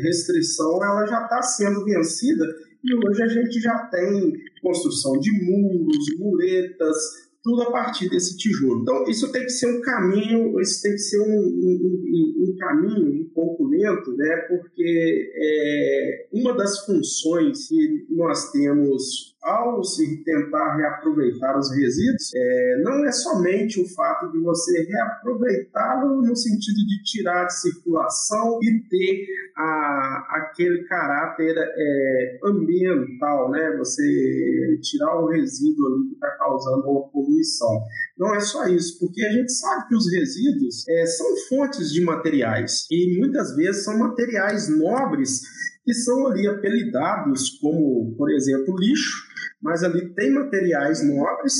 [0.02, 2.46] restrição ela já está sendo vencida
[2.84, 6.96] e hoje a gente já tem construção de muros, muretas,
[7.44, 8.82] tudo a partir desse tijolo.
[8.82, 12.56] Então, isso tem que ser um caminho, isso tem que ser um, um, um, um
[12.58, 14.36] caminho um pouco lento, né?
[14.50, 22.82] porque é, uma das funções que nós temos ao se tentar reaproveitar os resíduos, é,
[22.84, 28.82] não é somente o fato de você reaproveitá-lo no sentido de tirar de circulação e
[28.90, 29.26] ter
[29.56, 33.78] a, aquele caráter é, ambiental, né?
[33.78, 37.82] Você tirar o resíduo ali que está causando uma poluição.
[38.18, 42.02] Não é só isso, porque a gente sabe que os resíduos é, são fontes de
[42.02, 45.42] materiais e muitas vezes são materiais nobres
[45.90, 49.29] que são ali apelidados como, por exemplo, lixo,
[49.62, 51.54] mas ali tem materiais nobres,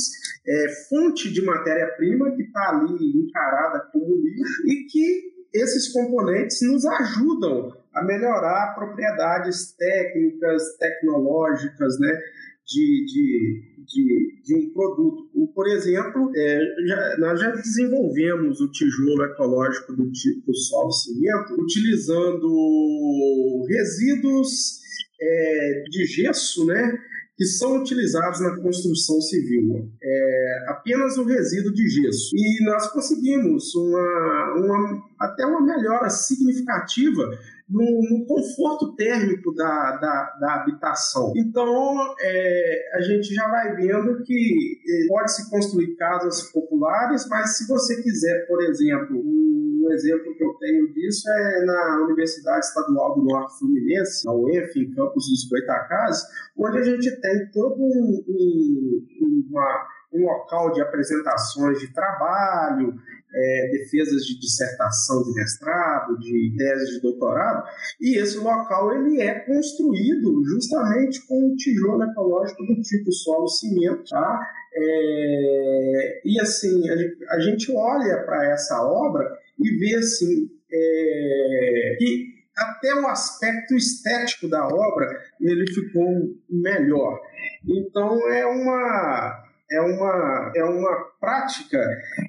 [0.46, 6.84] é, fonte de matéria-prima que está ali encarada como lixo e que esses componentes nos
[6.86, 12.18] ajudam a melhorar propriedades técnicas, tecnológicas, né?
[12.70, 15.28] de, de, de, de um produto.
[15.52, 23.66] Por exemplo, é, já, nós já desenvolvemos o tijolo ecológico do tipo solo cimento utilizando
[23.68, 24.78] resíduos
[25.20, 26.96] é, de gesso, né?
[27.40, 29.90] Que são utilizados na construção civil.
[30.02, 32.36] É apenas o resíduo de gesso.
[32.36, 37.30] E nós conseguimos uma, uma, até uma melhora significativa
[37.70, 41.32] no, no conforto térmico da, da, da habitação.
[41.36, 47.68] Então, é, a gente já vai vendo que é, pode-se construir casas populares, mas se
[47.68, 53.24] você quiser, por exemplo, um exemplo que eu tenho disso é na Universidade Estadual do
[53.24, 56.22] Norte Fluminense, na UEF, em Campos dos Goitacazes,
[56.56, 62.94] onde a gente tem todo um, um, uma, um local de apresentações de trabalho,
[63.32, 67.64] é, defesas de dissertação de mestrado, de tese de doutorado,
[68.00, 74.46] e esse local ele é construído justamente com tijolo ecológico do tipo solo cimento, tá?
[74.74, 82.30] É, e assim, a, a gente olha para essa obra e vê assim é, que
[82.56, 85.06] até o aspecto estético da obra
[85.40, 86.06] ele ficou
[86.48, 87.20] melhor.
[87.66, 91.78] Então é uma é uma, é uma prática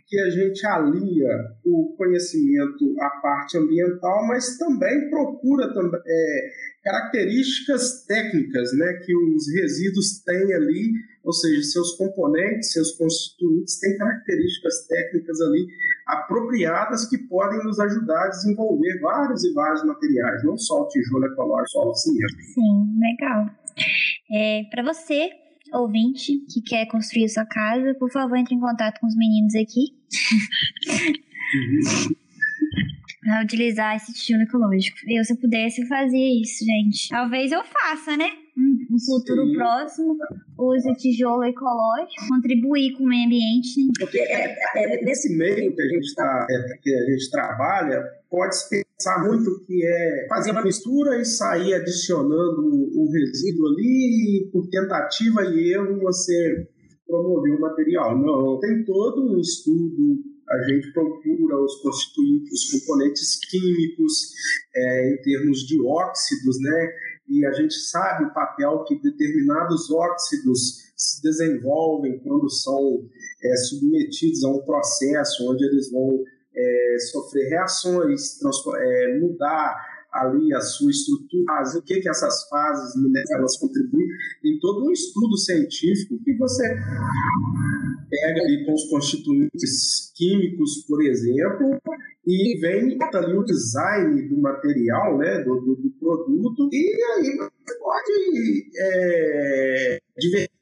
[0.07, 1.29] que a gente alia
[1.65, 5.65] o conhecimento à parte ambiental, mas também procura
[6.05, 6.49] é,
[6.83, 10.91] características técnicas né, que os resíduos têm ali,
[11.23, 15.67] ou seja, seus componentes, seus constituintes têm características técnicas ali
[16.07, 21.25] apropriadas que podem nos ajudar a desenvolver vários e vários materiais, não só o tijolo
[21.25, 22.33] ecológico, só o cimento.
[22.53, 23.45] Sim, legal.
[24.31, 25.29] É, Para você,
[25.71, 29.95] ouvinte que quer construir sua casa, por favor, entre em contato com os meninos aqui.
[33.21, 34.97] para utilizar esse tijolo ecológico.
[35.07, 37.09] Eu, se eu pudesse, eu fazia isso, gente.
[37.09, 38.31] Talvez eu faça, né?
[38.57, 39.53] Um futuro Sim.
[39.53, 40.17] próximo,
[40.57, 43.79] use tijolo ecológico, contribuir com o meio ambiente.
[43.79, 43.91] Né?
[43.99, 48.83] Porque é, é, nesse meio que a gente tá, é, que a gente trabalha, pode-se
[49.01, 54.69] pensar muito que é fazer uma mistura e sair adicionando o, resíduo ali, e por
[54.69, 56.67] tentativa e erro você
[57.07, 58.17] promover o material.
[58.17, 64.33] Não, tem todo um estudo a gente procura os constituintes, os componentes químicos
[64.75, 66.89] é, em termos de óxidos, né?
[67.29, 73.07] E a gente sabe o papel que determinados óxidos se desenvolvem quando são
[73.41, 76.21] é, submetidos a um processo onde eles vão
[76.55, 78.39] é, sofrer reações,
[78.77, 79.75] é, mudar
[80.11, 81.45] ali a sua estrutura,
[81.77, 82.93] o que que essas fases
[83.31, 84.07] elas contribuem,
[84.43, 86.67] em todo um estudo científico que você
[88.09, 91.79] pega ali com os constituintes químicos, por exemplo,
[92.27, 97.79] e vem ali o design do material, né, do, do, do produto, e aí você
[97.79, 99.99] pode é,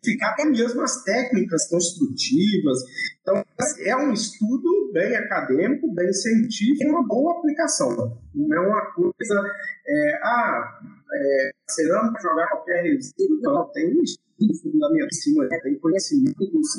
[0.10, 2.80] diversificar até mesmo as técnicas construtivas.
[3.22, 3.44] Então,
[3.86, 8.18] é um estudo bem acadêmico, bem científico, uma boa aplicação.
[8.34, 9.44] Não é uma coisa,
[9.88, 10.80] é, ah,
[11.14, 16.70] é, cerâmica jogar qualquer resíduo, não, tem um estudo fundamental em cima, tem conhecimentos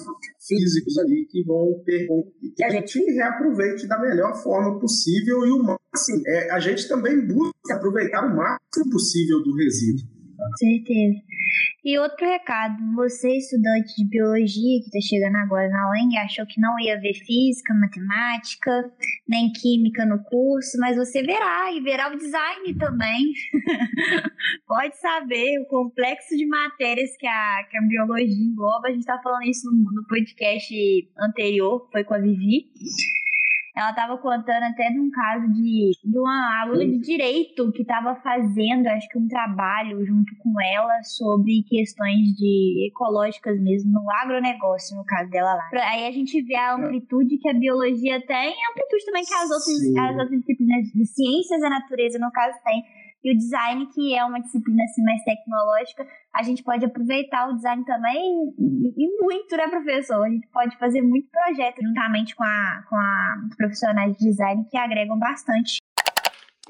[0.48, 2.08] físicos ali que vão ter
[2.56, 6.22] que a gente reaproveite da melhor forma possível e o máximo.
[6.26, 10.08] É, a gente também busca aproveitar o máximo possível do resíduo.
[10.58, 11.29] Certeza.
[11.84, 16.60] E outro recado, você estudante de biologia que está chegando agora na UENG, achou que
[16.60, 18.92] não ia ver física, matemática,
[19.28, 23.32] nem química no curso, mas você verá, e verá o design também.
[24.66, 29.18] Pode saber o complexo de matérias que a, que a biologia engloba, a gente está
[29.22, 30.74] falando isso no, no podcast
[31.18, 32.66] anterior, foi com a Vivi.
[33.76, 38.14] Ela estava contando até de um caso de, de uma aluna de direito que estava
[38.16, 44.96] fazendo, acho que um trabalho junto com ela sobre questões de ecológicas mesmo no agronegócio,
[44.96, 45.68] no caso dela lá.
[45.90, 49.34] Aí a gente vê a amplitude que a biologia tem e a amplitude também que
[49.34, 52.82] as outras, as outras disciplinas de ciências da natureza, no caso, tem.
[53.22, 57.54] E o design, que é uma disciplina assim, mais tecnológica, a gente pode aproveitar o
[57.54, 60.24] design também e muito, né, professor?
[60.24, 64.76] A gente pode fazer muito projeto juntamente com, a, com a profissionais de design que
[64.76, 65.80] agregam bastante.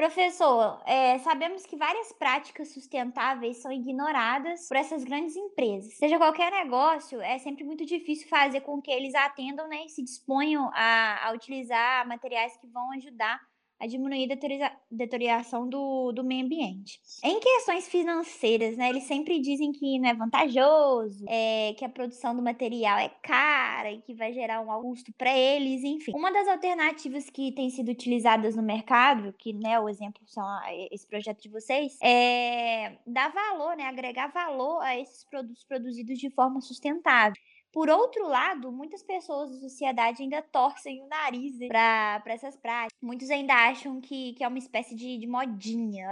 [0.00, 5.94] Professor, é, sabemos que várias práticas sustentáveis são ignoradas por essas grandes empresas.
[5.98, 10.02] Seja qualquer negócio, é sempre muito difícil fazer com que eles atendam né, e se
[10.02, 13.38] disponham a, a utilizar materiais que vão ajudar
[13.80, 17.00] a diminuir a deterioração do, do meio ambiente.
[17.24, 22.36] Em questões financeiras, né, eles sempre dizem que não é vantajoso, é, que a produção
[22.36, 26.12] do material é cara e que vai gerar um custo para eles, enfim.
[26.14, 30.44] Uma das alternativas que tem sido utilizadas no mercado, que né, o exemplo são
[30.90, 36.28] esse projeto de vocês, é dar valor, né, agregar valor a esses produtos produzidos de
[36.30, 37.40] forma sustentável.
[37.72, 42.98] Por outro lado, muitas pessoas da sociedade ainda torcem o nariz para essas práticas.
[43.00, 46.08] Muitos ainda acham que, que é uma espécie de, de modinha.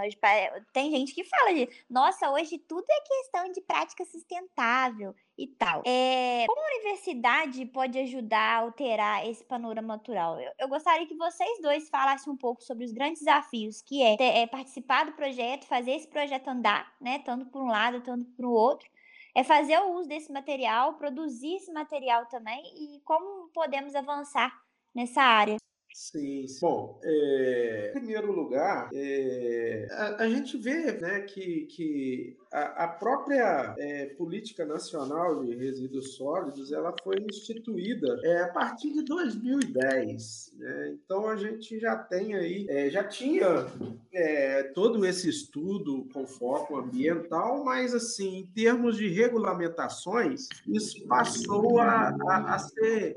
[0.71, 5.83] Tem gente que fala de, nossa, hoje tudo é questão de prática sustentável e tal.
[5.85, 10.39] É, como a universidade pode ajudar a alterar esse panorama natural?
[10.39, 14.15] Eu, eu, gostaria que vocês dois falassem um pouco sobre os grandes desafios que é,
[14.15, 18.25] ter, é participar do projeto, fazer esse projeto andar, né, tanto por um lado, tanto
[18.31, 18.89] por um outro
[19.35, 24.51] é fazer o uso desse material, produzir esse material também e como podemos avançar
[24.93, 25.57] nessa área.
[25.91, 26.59] Sim, sim.
[26.61, 32.87] Bom, é, em primeiro lugar, é, a, a, gente vê né, que, que a, a
[32.87, 40.53] própria é, política nacional de resíduos sólidos ela foi instituída é, a partir de 2010.
[40.57, 40.95] Né?
[40.95, 43.67] Então a gente já tem aí, é, já tinha
[44.11, 51.79] é, todo esse estudo com foco ambiental, mas assim, em termos de regulamentações, isso passou
[51.79, 53.15] a, a, a ser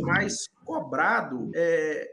[0.00, 2.11] mais cobrado, é,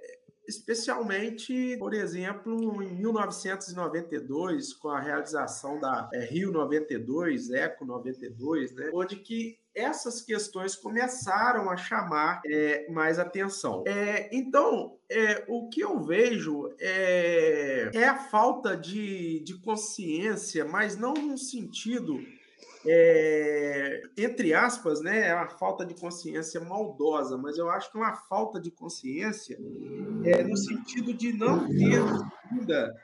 [0.50, 8.89] especialmente, por exemplo, em 1992, com a realização da é, Rio 92, Eco 92, né,
[8.93, 13.84] onde que essas questões começaram a chamar é, mais atenção.
[13.88, 21.14] É, então, é, o que eu vejo é, a falta de, de consciência, mas não
[21.14, 22.20] no sentido
[22.86, 28.02] é, entre aspas, né, é uma falta de consciência maldosa, mas eu acho que é
[28.02, 29.58] uma falta de consciência
[30.24, 32.02] é, no sentido de não ter
[32.50, 32.96] ainda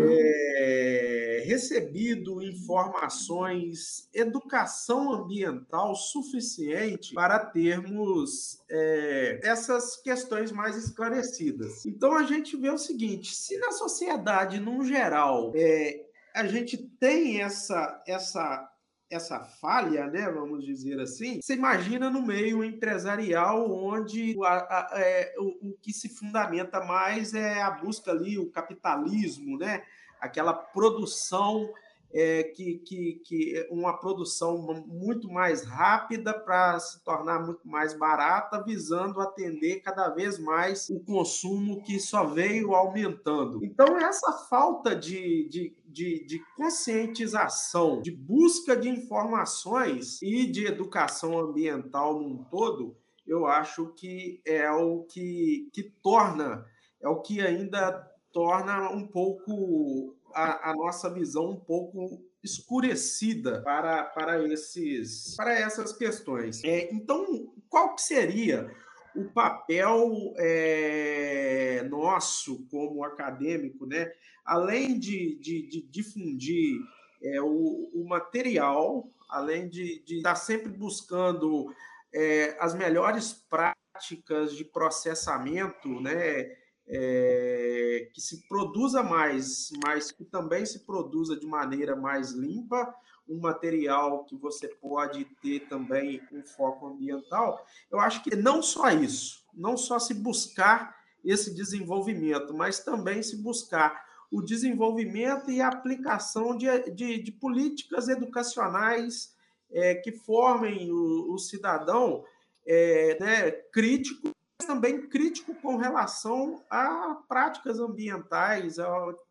[0.00, 11.84] é, recebido informações, educação ambiental suficiente para termos é, essas questões mais esclarecidas.
[11.84, 17.42] Então a gente vê o seguinte: se na sociedade, num geral, é, a gente tem
[17.42, 18.68] essa, essa
[19.10, 25.34] essa falha, né, vamos dizer assim, você imagina no meio empresarial onde a, a, é,
[25.38, 29.82] o, o, que se fundamenta mais é a busca ali, o capitalismo, né,
[30.20, 31.72] aquela produção
[32.12, 38.62] é, que, que, que uma produção muito mais rápida para se tornar muito mais barata,
[38.62, 43.62] visando atender cada vez mais o consumo que só veio aumentando.
[43.62, 51.38] Então, essa falta de, de, de, de conscientização, de busca de informações e de educação
[51.38, 52.96] ambiental num todo,
[53.26, 56.64] eu acho que é o que, que torna,
[57.00, 64.04] é o que ainda torna um pouco a, a nossa visão um pouco escurecida para,
[64.04, 66.62] para, esses, para essas questões.
[66.62, 68.72] É, então, qual que seria
[69.16, 74.12] o papel é, nosso como acadêmico, né?
[74.44, 76.78] além de, de, de difundir
[77.20, 81.74] é, o, o, material, além de, de estar sempre buscando
[82.14, 86.56] é, as melhores práticas de processamento, né?
[86.88, 92.94] É, que se produza mais, mas que também se produza de maneira mais limpa,
[93.28, 97.64] um material que você pode ter também um foco ambiental.
[97.90, 103.36] Eu acho que não só isso, não só se buscar esse desenvolvimento, mas também se
[103.36, 109.34] buscar o desenvolvimento e a aplicação de, de, de políticas educacionais
[109.70, 112.24] é, que formem o, o cidadão
[112.66, 114.30] é, né, crítico
[114.66, 118.76] também crítico com relação a práticas ambientais,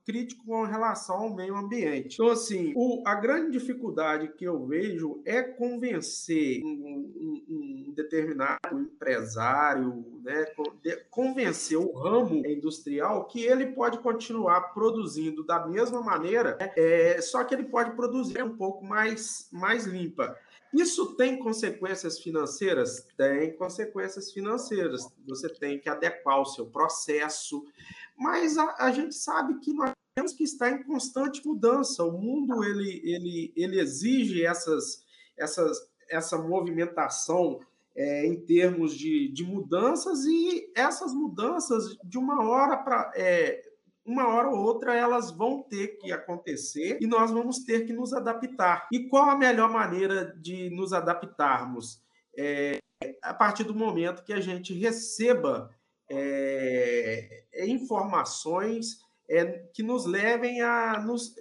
[0.05, 2.15] crítico com relação ao meio ambiente.
[2.15, 8.80] Então, assim, o, a grande dificuldade que eu vejo é convencer um, um, um determinado
[8.80, 10.45] empresário, né,
[11.09, 17.53] convencer o ramo industrial que ele pode continuar produzindo da mesma maneira, é, só que
[17.53, 20.38] ele pode produzir um pouco mais, mais limpa.
[20.74, 23.07] Isso tem consequências financeiras?
[23.18, 25.07] Tem consequências financeiras.
[25.28, 27.65] Você tem que adequar o seu processo,
[28.18, 32.03] mas a, a gente sabe que nós temos que estar em constante mudança.
[32.03, 35.03] O mundo ele, ele, ele exige essas,
[35.38, 35.78] essas,
[36.09, 37.59] essa movimentação
[37.95, 43.66] é, em termos de, de mudanças e essas mudanças de uma hora para é,
[44.08, 48.14] uma hora ou outra elas vão ter que acontecer e nós vamos ter que nos
[48.14, 48.88] adaptar.
[48.91, 52.01] E qual a melhor maneira de nos adaptarmos?
[52.38, 52.80] É,
[53.22, 55.70] a partir do momento que a gente receba
[56.10, 58.99] é, é informações
[59.30, 61.36] é, que nos levem a nos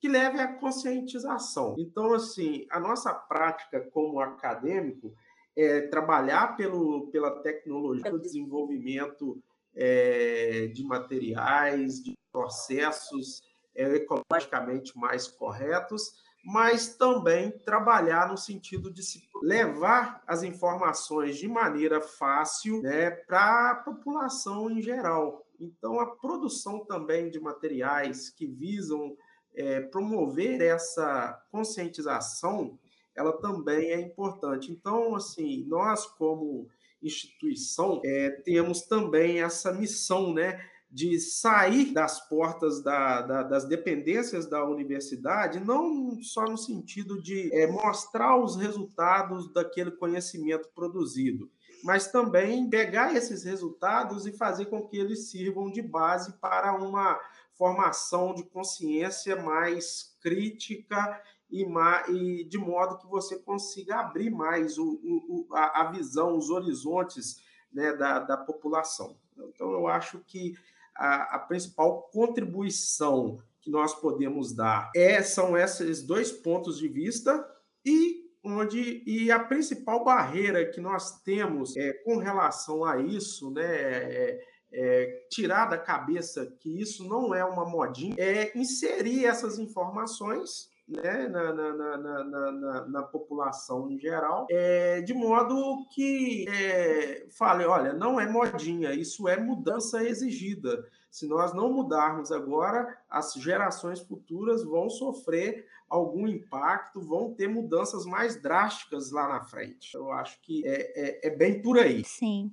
[0.00, 1.76] que levem à conscientização.
[1.78, 5.14] Então, assim, a nossa prática como acadêmico
[5.56, 9.40] é trabalhar pelo, pela tecnologia, pelo desenvolvimento
[9.74, 13.40] é, de materiais, de processos
[13.74, 16.14] é, ecologicamente mais corretos,
[16.44, 23.70] mas também trabalhar no sentido de se levar as informações de maneira fácil né, para
[23.70, 25.46] a população em geral.
[25.60, 29.16] Então, a produção também de materiais que visam
[29.54, 32.78] é, promover essa conscientização,
[33.14, 34.72] ela também é importante.
[34.72, 36.68] Então, assim, nós como
[37.02, 40.60] instituição é, temos também essa missão, né,
[40.92, 47.50] de sair das portas da, da, das dependências da universidade, não só no sentido de
[47.54, 51.50] é, mostrar os resultados daquele conhecimento produzido,
[51.82, 57.18] mas também pegar esses resultados e fazer com que eles sirvam de base para uma
[57.54, 61.20] formação de consciência mais crítica
[61.52, 61.66] e,
[62.08, 67.36] e de modo que você consiga abrir mais o, o, a, visão, os horizontes
[67.70, 69.16] né, da, da população.
[69.36, 70.54] Então, eu acho que
[70.96, 77.46] a, a principal contribuição que nós podemos dar é, são esses dois pontos de vista
[77.84, 83.64] e onde e a principal barreira que nós temos é, com relação a isso, né,
[83.64, 90.71] é, é, tirar da cabeça que isso não é uma modinha, é inserir essas informações
[90.92, 97.92] né, na, na, na, na, população em geral, é, de modo que é, fale, olha,
[97.92, 100.84] não é modinha, isso é mudança exigida.
[101.10, 108.06] Se nós não mudarmos agora, as gerações futuras vão sofrer algum impacto, vão ter mudanças
[108.06, 109.94] mais drásticas lá na frente.
[109.94, 112.02] Eu acho que é, é, é bem por aí.
[112.02, 112.50] Sim.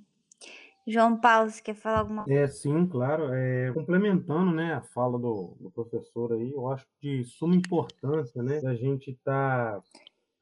[0.90, 2.40] João Paulo, você quer falar alguma coisa?
[2.40, 3.32] É, sim, claro.
[3.32, 8.60] É, complementando né, a fala do, do, professor aí, eu acho de suma importância né,
[8.64, 9.82] a gente estar, tá,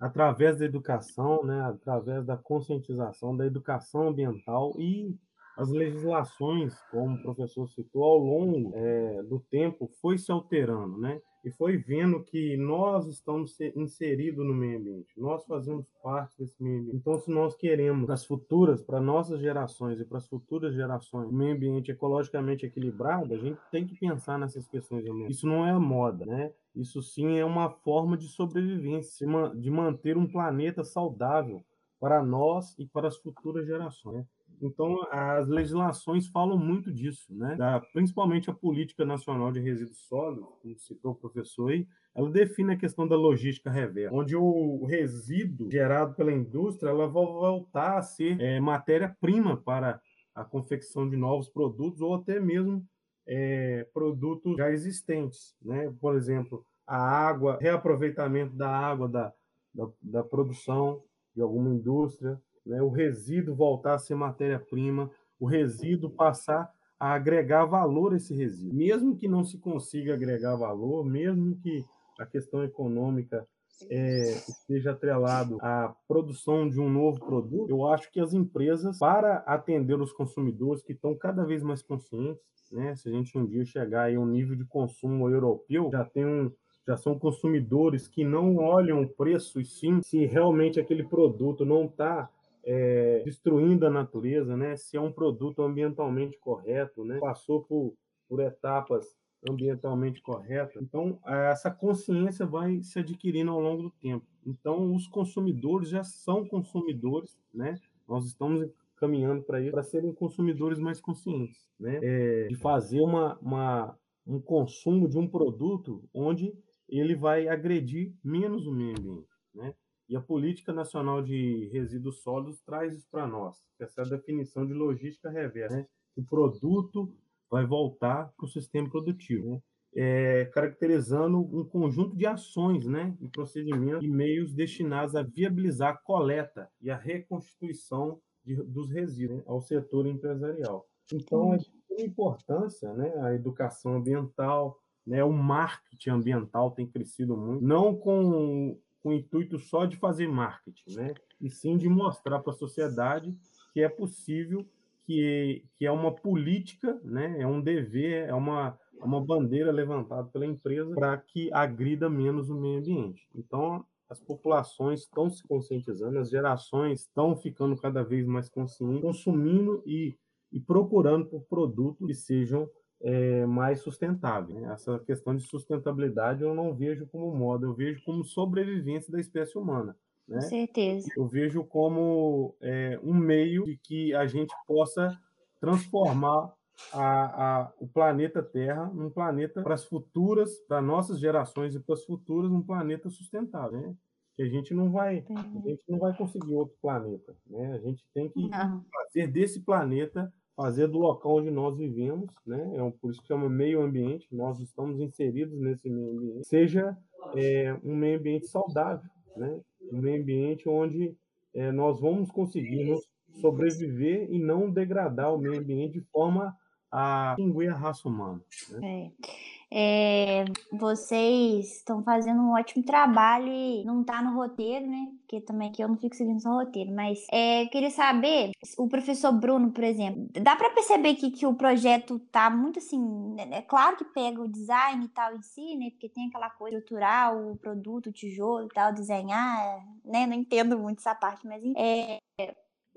[0.01, 5.15] através da educação, né, através da conscientização, da educação ambiental e
[5.59, 11.21] as legislações, como o professor citou, ao longo é, do tempo foi se alterando, né?
[11.49, 16.81] E foi vendo que nós estamos inseridos no meio ambiente, nós fazemos parte desse meio
[16.81, 16.97] ambiente.
[16.97, 21.29] Então, se nós queremos para as futuras, para nossas gerações e para as futuras gerações,
[21.29, 25.05] um meio ambiente ecologicamente equilibrado, a gente tem que pensar nessas questões.
[25.29, 26.53] Isso não é moda, né?
[26.77, 29.27] Isso sim é uma forma de sobrevivência,
[29.57, 31.65] de manter um planeta saudável
[31.99, 34.27] para nós e para as futuras gerações.
[34.61, 37.57] Então, as legislações falam muito disso, né?
[37.57, 42.73] Da, principalmente a Política Nacional de Resíduos Sólidos, como citou o professor aí, ela define
[42.73, 48.03] a questão da logística reversa, onde o resíduo gerado pela indústria ela vai voltar a
[48.03, 50.01] ser é, matéria-prima para
[50.35, 52.85] a confecção de novos produtos ou até mesmo
[53.27, 55.93] é, produtos já existentes, né?
[56.01, 59.33] Por exemplo, a água, reaproveitamento da água da,
[59.75, 61.03] da, da produção
[61.37, 65.11] de alguma indústria, né, o resíduo voltar a ser matéria-prima,
[65.41, 68.75] o resíduo passar a agregar valor a esse resíduo.
[68.75, 71.85] Mesmo que não se consiga agregar valor, mesmo que
[72.19, 73.47] a questão econômica
[73.89, 79.37] é, esteja atrelado à produção de um novo produto, eu acho que as empresas, para
[79.39, 82.43] atender os consumidores que estão cada vez mais conscientes,
[82.73, 86.27] né, se a gente um dia chegar a um nível de consumo europeu, já tem
[86.27, 86.53] um,
[86.87, 91.85] já são consumidores que não olham o preço e sim se realmente aquele produto não
[91.85, 92.29] está
[92.71, 94.77] é, destruindo a natureza, né?
[94.77, 97.19] Se é um produto ambientalmente correto, né?
[97.19, 97.95] Passou por,
[98.29, 99.17] por etapas
[99.49, 100.83] ambientalmente corretas.
[100.83, 104.27] Então, essa consciência vai se adquirindo ao longo do tempo.
[104.47, 107.75] Então, os consumidores já são consumidores, né?
[108.07, 112.01] Nós estamos caminhando para isso, para serem consumidores mais conscientes, né?
[112.03, 116.53] É, de fazer uma, uma, um consumo de um produto onde
[116.87, 119.73] ele vai agredir menos o meio ambiente, né?
[120.09, 124.67] E a Política Nacional de Resíduos Sólidos traz isso para nós, essa é a definição
[124.67, 125.77] de logística reversa.
[125.77, 125.87] Né?
[126.17, 127.15] O produto
[127.51, 129.61] vai voltar para o sistema produtivo, né?
[129.95, 133.17] é, caracterizando um conjunto de ações né?
[133.21, 139.39] e procedimentos e meios destinados a viabilizar a coleta e a reconstituição de, dos resíduos
[139.39, 139.45] né?
[139.47, 140.87] ao setor empresarial.
[141.13, 143.13] Então, é de importância né?
[143.23, 145.23] a educação ambiental, né?
[145.25, 148.79] o marketing ambiental tem crescido muito, não com
[149.09, 151.15] com o intuito só de fazer marketing, né?
[151.41, 153.35] E sim de mostrar para a sociedade
[153.73, 154.67] que é possível,
[155.07, 157.41] que, que é uma política, né?
[157.41, 162.51] É um dever, é uma, é uma bandeira levantada pela empresa para que agrida menos
[162.51, 163.27] o meio ambiente.
[163.35, 169.83] Então, as populações estão se conscientizando, as gerações estão ficando cada vez mais conscientes, consumindo
[169.87, 170.19] e
[170.51, 172.67] e procurando por produtos que sejam
[173.01, 174.59] é, mais sustentáveis.
[174.61, 174.73] Né?
[174.73, 179.57] Essa questão de sustentabilidade eu não vejo como moda, eu vejo como sobrevivência da espécie
[179.57, 179.97] humana.
[180.27, 180.37] Né?
[180.37, 181.09] Com certeza.
[181.17, 185.17] Eu vejo como é, um meio de que a gente possa
[185.61, 186.53] transformar
[186.93, 191.95] a, a, o planeta Terra num planeta para as futuras, para nossas gerações e para
[191.95, 193.81] as futuras, um planeta sustentável.
[193.81, 193.95] Né?
[194.37, 197.35] Que a gente não vai, a gente não vai conseguir outro planeta.
[197.47, 197.73] Né?
[197.73, 198.85] A gente tem que não.
[198.93, 202.73] fazer desse planeta fazer do local onde nós vivemos, né?
[202.75, 204.27] É um, por isso que chama meio ambiente.
[204.33, 206.49] Nós estamos inseridos nesse meio ambiente.
[206.49, 206.99] Seja
[207.37, 209.61] é, um meio ambiente saudável, né?
[209.93, 211.17] Um meio ambiente onde
[211.55, 212.93] é, nós vamos conseguir
[213.41, 216.53] sobreviver e não degradar o meio ambiente de forma
[216.91, 218.43] a extinguir a raça humana.
[218.73, 219.13] Né?
[219.23, 219.29] É.
[219.71, 225.13] É, vocês estão fazendo um ótimo trabalho e não tá no roteiro, né?
[225.21, 229.33] Porque também aqui eu não fico seguindo só roteiro, mas é, queria saber, o professor
[229.33, 233.97] Bruno, por exemplo, dá para perceber que, que o projeto tá muito assim, é claro
[233.97, 235.91] que pega o design e tal em si, né?
[235.91, 240.27] Porque tem aquela coisa estrutural, o produto, o tijolo e tal, desenhar, né?
[240.27, 242.19] Não entendo muito essa parte, mas é,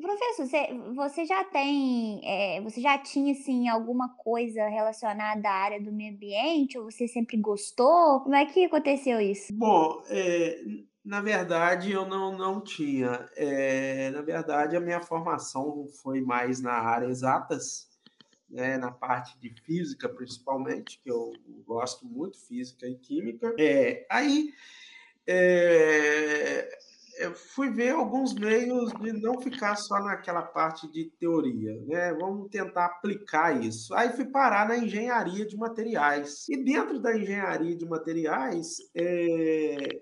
[0.02, 5.82] Professor, você, você já tem, é, você já tinha assim alguma coisa relacionada à área
[5.82, 8.22] do meio ambiente ou você sempre gostou?
[8.22, 9.54] Como é que aconteceu isso?
[9.54, 10.60] Bom, é,
[11.06, 13.30] na verdade eu não, não tinha.
[13.36, 17.88] É, na verdade a minha formação foi mais na área exatas,
[18.49, 21.32] né, na parte de física principalmente, que eu
[21.66, 23.56] gosto muito física e química.
[23.60, 24.54] É, aí
[25.28, 26.68] é,
[27.18, 32.14] eu fui ver alguns meios de não ficar só naquela parte de teoria, né?
[32.14, 33.93] Vamos tentar aplicar isso.
[33.93, 36.47] Aí fui parar na engenharia de materiais.
[36.49, 40.01] E dentro da engenharia de materiais, é...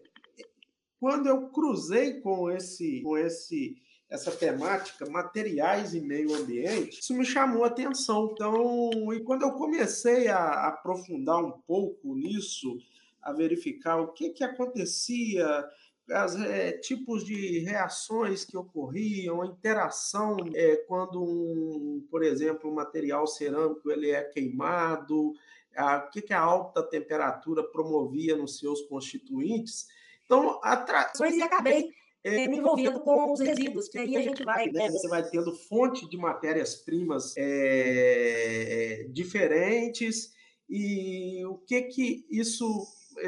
[0.99, 3.75] quando eu cruzei com esse, com esse
[4.09, 8.31] essa temática, materiais e meio ambiente, isso me chamou a atenção.
[8.31, 12.75] Então, e quando eu comecei a aprofundar um pouco nisso,
[13.21, 15.63] a verificar o que, que acontecia
[16.11, 22.73] as é, tipos de reações que ocorriam, a interação é, quando, um, por exemplo, um
[22.73, 25.33] material cerâmico ele é queimado,
[25.75, 29.87] a, o que, que a alta temperatura promovia nos seus constituintes.
[30.25, 31.11] Então, atra...
[31.31, 31.89] e acabei
[32.23, 34.67] é, me envolvendo com os resíduos, que aí a gente vai.
[34.67, 40.33] Né, você vai tendo fonte de matérias-primas é, diferentes,
[40.69, 42.85] e o que que isso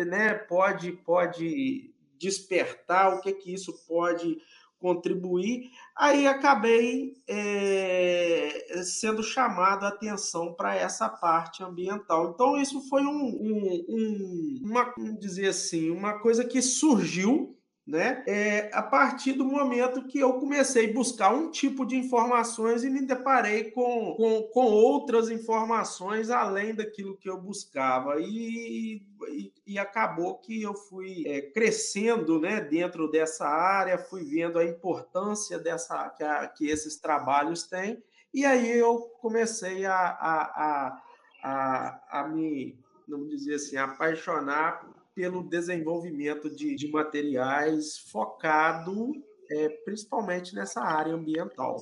[0.07, 1.91] né, pode, pode
[2.21, 4.37] despertar, o que que isso pode
[4.79, 5.69] contribuir.
[5.95, 12.31] Aí acabei é, sendo chamado a atenção para essa parte ambiental.
[12.33, 17.55] Então isso foi um, um, um uma, dizer assim, uma coisa que surgiu
[17.91, 18.23] né?
[18.25, 22.89] É, a partir do momento que eu comecei a buscar um tipo de informações e
[22.89, 28.15] me deparei com, com, com outras informações além daquilo que eu buscava.
[28.21, 34.57] E, e, e acabou que eu fui é, crescendo né, dentro dessa área, fui vendo
[34.57, 38.01] a importância dessa que, a, que esses trabalhos têm,
[38.33, 41.01] e aí eu comecei a, a, a,
[41.43, 44.89] a, a me, vamos dizer assim, apaixonar
[45.21, 49.13] pelo desenvolvimento de, de materiais focado
[49.51, 51.77] é, principalmente nessa área ambiental.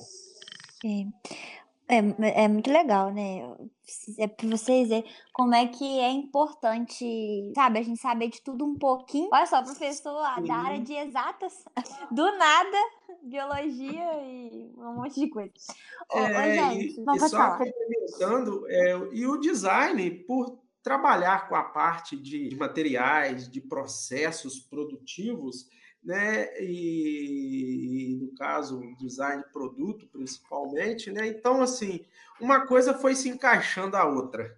[0.84, 3.40] É, é, é muito legal, né?
[4.18, 8.62] É para vocês verem como é que é importante, sabe, a gente saber de tudo
[8.62, 9.30] um pouquinho.
[9.32, 10.44] Olha só, professor Sim.
[10.44, 11.64] da área de exatas,
[12.12, 12.76] do nada,
[13.22, 15.50] biologia e um monte de coisa.
[16.12, 17.56] Ô, é, gente, e, e só falar.
[17.56, 25.68] complementando, é, e o design, por trabalhar com a parte de materiais, de processos produtivos,
[26.02, 26.48] né?
[26.60, 31.26] E, no caso, design de produto, principalmente, né?
[31.26, 32.04] Então, assim,
[32.40, 34.56] uma coisa foi se encaixando a outra.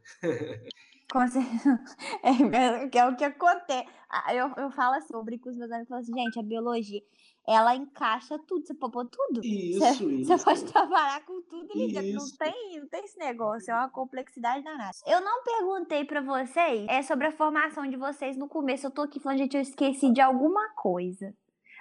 [1.10, 1.78] Com certeza.
[2.24, 3.86] É, é o que acontece.
[4.08, 6.38] Ah, eu, eu falo assim, eu brinco com os meus amigos e falo assim, gente,
[6.38, 7.02] a biologia
[7.48, 9.40] ela encaixa tudo, você pode pôr tudo.
[9.44, 10.26] Isso, você, isso.
[10.26, 14.92] Você pode trabalhar com tudo, não tem, não tem esse negócio, é uma complexidade danada.
[15.06, 18.86] Eu não perguntei para vocês é sobre a formação de vocês no começo.
[18.86, 21.34] Eu tô aqui falando, gente, eu esqueci de alguma coisa.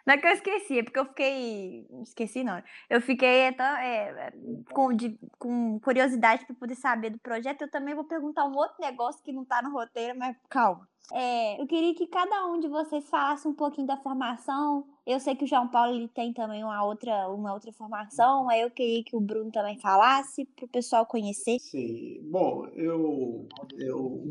[0.05, 1.87] Não é que eu esqueci, é porque eu fiquei.
[2.01, 2.61] Esqueci, não.
[2.89, 4.33] Eu fiquei então, é,
[4.73, 7.61] com, de, com curiosidade para poder saber do projeto.
[7.61, 10.87] Eu também vou perguntar um outro negócio que não tá no roteiro, mas calma.
[11.13, 14.85] É, eu queria que cada um de vocês falasse um pouquinho da formação.
[15.05, 18.61] Eu sei que o João Paulo ele tem também uma outra, uma outra formação, aí
[18.61, 21.59] eu queria que o Bruno também falasse para o pessoal conhecer.
[21.59, 23.47] Sim, bom, eu,
[23.77, 24.23] eu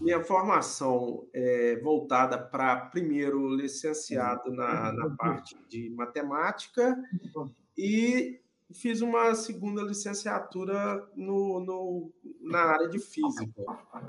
[0.00, 6.96] minha formação é voltada para primeiro licenciado na, na parte de matemática
[7.76, 8.41] e
[8.74, 13.62] fiz uma segunda licenciatura no, no na área de física.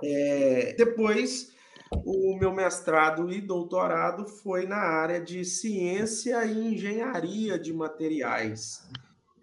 [0.03, 1.53] É, depois,
[1.91, 8.87] o meu mestrado e doutorado foi na área de ciência e engenharia de materiais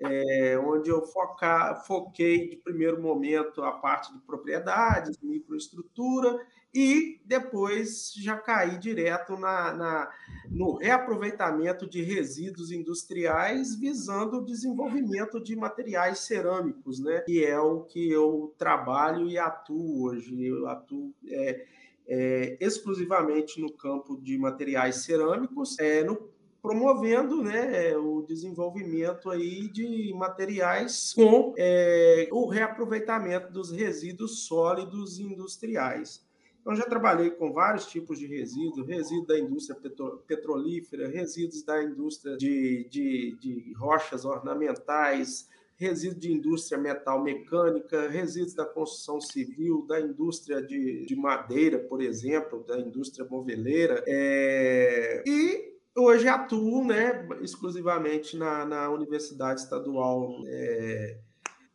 [0.00, 6.38] é, onde eu foca, foquei de primeiro momento a parte de propriedades, microestrutura,
[6.74, 10.10] e depois já caí direto na, na,
[10.48, 17.22] no reaproveitamento de resíduos industriais, visando o desenvolvimento de materiais cerâmicos, né?
[17.22, 20.44] que é o que eu trabalho e atuo hoje.
[20.44, 21.12] Eu atuo.
[21.28, 21.66] É,
[22.12, 26.28] é, exclusivamente no campo de materiais cerâmicos, é, no
[26.60, 36.22] promovendo né, o desenvolvimento aí de materiais com é, o reaproveitamento dos resíduos sólidos industriais.
[36.60, 39.78] Então, já trabalhei com vários tipos de resíduos, resíduos da indústria
[40.26, 45.48] petrolífera, resíduos da indústria de, de, de rochas ornamentais,
[45.80, 52.02] resíduos de indústria metal mecânica, resíduos da construção civil, da indústria de, de madeira, por
[52.02, 54.04] exemplo, da indústria moveleira.
[54.06, 55.24] É...
[55.26, 61.18] E hoje atuo né, exclusivamente na, na Universidade Estadual, é,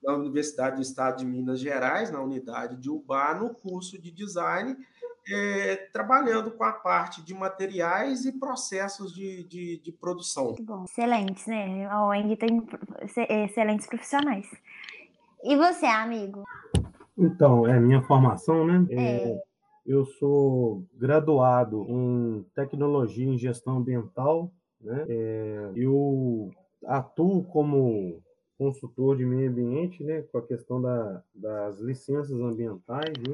[0.06, 4.78] na Universidade do Estado de Minas Gerais, na unidade de UBA, no curso de design,
[5.28, 10.46] é, trabalhando com a parte de materiais e processos de, de, de produção.
[10.46, 11.86] Muito bom, excelentes, né?
[11.88, 12.68] A OENG tem
[13.30, 14.48] excelentes profissionais.
[15.44, 16.44] E você, amigo?
[17.18, 18.86] Então, é minha formação, né?
[18.90, 19.30] É...
[19.30, 19.42] é
[19.86, 24.52] eu sou graduado em tecnologia em gestão ambiental.
[24.82, 25.06] Né?
[25.08, 26.50] É, eu
[26.84, 28.20] atuo como
[28.58, 33.34] consultor de meio ambiente, né, com a questão da, das licenças ambientais, né,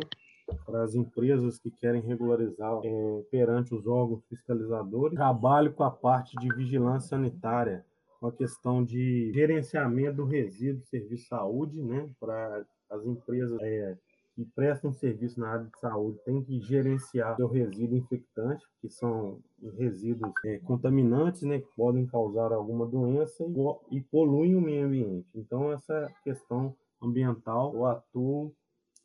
[0.66, 5.16] para as empresas que querem regularizar é, perante os órgãos fiscalizadores.
[5.16, 7.86] Trabalho com a parte de vigilância sanitária,
[8.20, 13.98] com a questão de gerenciamento do resíduo, serviço de saúde, né, para as empresas é,
[14.44, 19.40] que prestam serviço na área de saúde têm que gerenciar seu resíduo infectante, que são
[19.78, 25.28] resíduos é, contaminantes, né, que podem causar alguma doença e, e poluem o meio ambiente.
[25.36, 28.54] Então, essa questão ambiental, eu atuo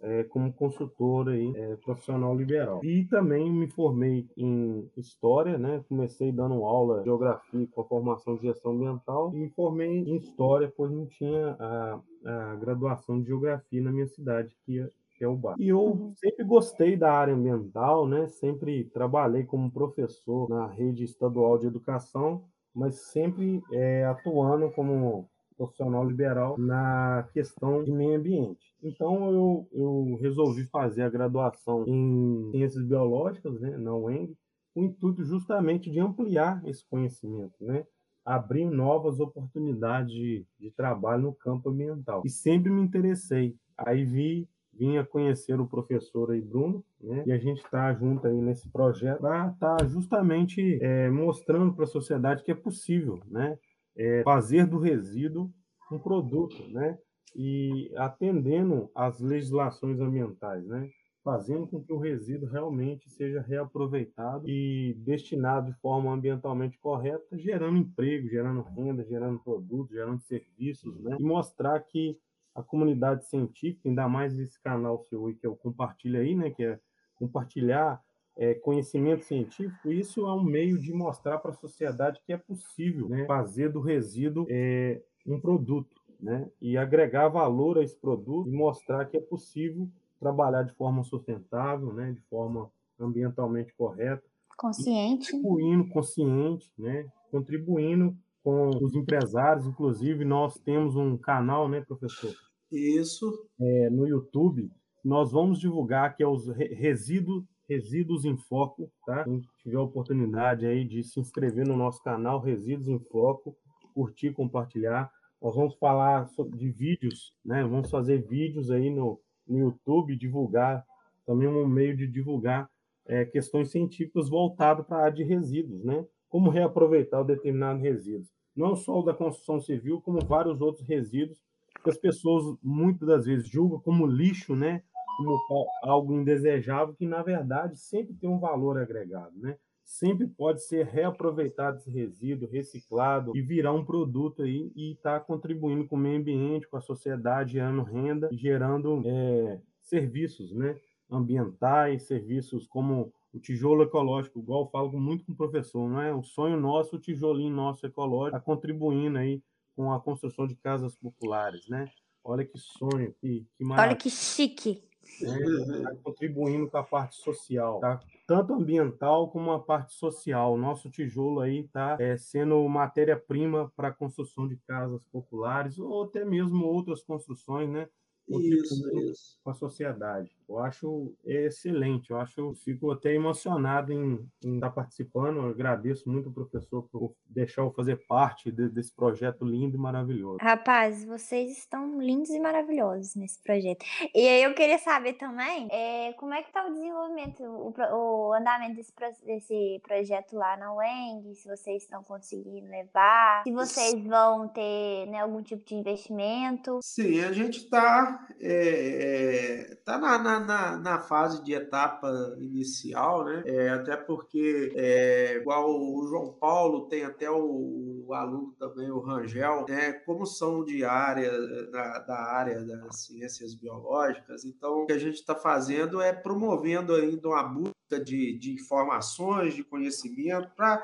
[0.00, 2.84] é, como consultor aí, é, profissional liberal.
[2.84, 5.82] E também me formei em História, né?
[5.88, 10.16] Comecei dando aula de Geografia com a formação de Gestão Ambiental e me formei em
[10.16, 15.28] História, pois não tinha a, a graduação de Geografia na minha cidade, que que é
[15.28, 15.38] o.
[15.58, 18.28] E eu sempre gostei da área ambiental, né?
[18.28, 22.44] Sempre trabalhei como professor na rede estadual de educação,
[22.74, 28.74] mas sempre é, atuando como profissional liberal na questão de meio ambiente.
[28.82, 34.36] Então eu, eu resolvi fazer a graduação em ciências biológicas, né, na UENG,
[34.74, 37.86] com o intuito justamente de ampliar esse conhecimento, né?
[38.26, 42.22] abrir novas oportunidades de, de trabalho no campo ambiental.
[42.24, 43.54] E sempre me interessei.
[43.78, 44.48] Aí vi
[44.78, 47.24] vinha conhecer o professor aí, Bruno, né?
[47.26, 51.84] E a gente está junto aí nesse projeto para estar tá justamente é, mostrando para
[51.84, 53.58] a sociedade que é possível, né?
[53.96, 55.50] É, fazer do resíduo
[55.90, 56.98] um produto, né?
[57.34, 60.88] E atendendo às legislações ambientais, né?
[61.22, 67.78] Fazendo com que o resíduo realmente seja reaproveitado e destinado de forma ambientalmente correta, gerando
[67.78, 71.16] emprego, gerando renda, gerando produtos, gerando serviços, né?
[71.18, 72.16] E mostrar que
[72.56, 76.80] a comunidade científica, ainda mais esse canal seu que eu compartilho aí, né, que é
[77.16, 78.02] compartilhar
[78.36, 83.08] é, conhecimento científico, isso é um meio de mostrar para a sociedade que é possível
[83.08, 88.52] né, fazer do resíduo é, um produto, né, e agregar valor a esse produto e
[88.52, 89.88] mostrar que é possível
[90.18, 94.22] trabalhar de forma sustentável, né, de forma ambientalmente correta,
[94.56, 102.32] consciente, contribuindo consciente, né, contribuindo com os empresários, inclusive nós temos um canal, né, professor,
[102.70, 103.48] isso.
[103.60, 104.70] É, no YouTube,
[105.04, 109.24] nós vamos divulgar que é os resíduos, resíduos em foco, tá?
[109.24, 113.56] Quem tiver a oportunidade aí de se inscrever no nosso canal Resíduos em Foco,
[113.94, 115.10] curtir, compartilhar.
[115.40, 117.62] Nós vamos falar de vídeos, né?
[117.62, 120.84] Vamos fazer vídeos aí no, no YouTube, divulgar
[121.24, 122.70] também um meio de divulgar
[123.06, 126.04] é, questões científicas voltado para a área de resíduos, né?
[126.28, 128.30] Como reaproveitar o determinado resíduos.
[128.54, 131.38] Não só o da construção civil, como vários outros resíduos
[131.86, 134.82] que as pessoas muitas das vezes julgam como lixo, né?
[135.16, 135.38] Como
[135.82, 139.56] algo indesejável, que na verdade sempre tem um valor agregado, né?
[139.84, 145.24] Sempre pode ser reaproveitado esse resíduo, reciclado e virar um produto aí e estar tá
[145.24, 150.76] contribuindo com o meio ambiente, com a sociedade, gerando renda gerando é, serviços, né?
[151.08, 156.12] Ambientais, serviços como o tijolo ecológico, igual eu falo muito com o professor, não é?
[156.12, 159.40] O sonho nosso, o tijolinho nosso ecológico, está contribuindo aí
[159.76, 161.88] com a construção de casas populares, né?
[162.24, 163.90] Olha que sonho, que, que maravilha.
[163.90, 164.82] Olha que chique.
[165.20, 165.82] Né?
[165.84, 168.00] Tá contribuindo com a parte social, tá?
[168.26, 170.54] tanto ambiental como a parte social.
[170.54, 176.02] O nosso tijolo aí está é, sendo matéria-prima para a construção de casas populares ou
[176.02, 177.88] até mesmo outras construções, né?
[178.28, 179.38] Isso, isso.
[179.44, 180.36] com a sociedade.
[180.48, 185.38] Eu acho excelente, eu acho, fico até emocionado em, em estar participando.
[185.38, 189.80] Eu agradeço muito o professor por deixar eu fazer parte de, desse projeto lindo e
[189.80, 190.38] maravilhoso.
[190.40, 193.84] Rapaz, vocês estão lindos e maravilhosos nesse projeto.
[194.14, 198.32] E aí eu queria saber também é, como é que está o desenvolvimento, o, o
[198.32, 198.92] andamento desse,
[199.24, 205.20] desse projeto lá na UENG, se vocês estão conseguindo levar, se vocês vão ter né,
[205.20, 206.78] algum tipo de investimento.
[206.82, 212.08] Sim, a gente está é, é, tá na, na, na, fase de etapa
[212.38, 213.42] inicial, né?
[213.46, 219.00] É, até porque, é, igual o João Paulo, tem até o, o, aluno também, o
[219.00, 219.92] Rangel, né?
[219.92, 221.30] Como são de área,
[221.70, 226.94] da, da área das ciências biológicas, então o que a gente está fazendo é promovendo
[226.94, 230.82] ainda uma busca de, de informações, de conhecimento para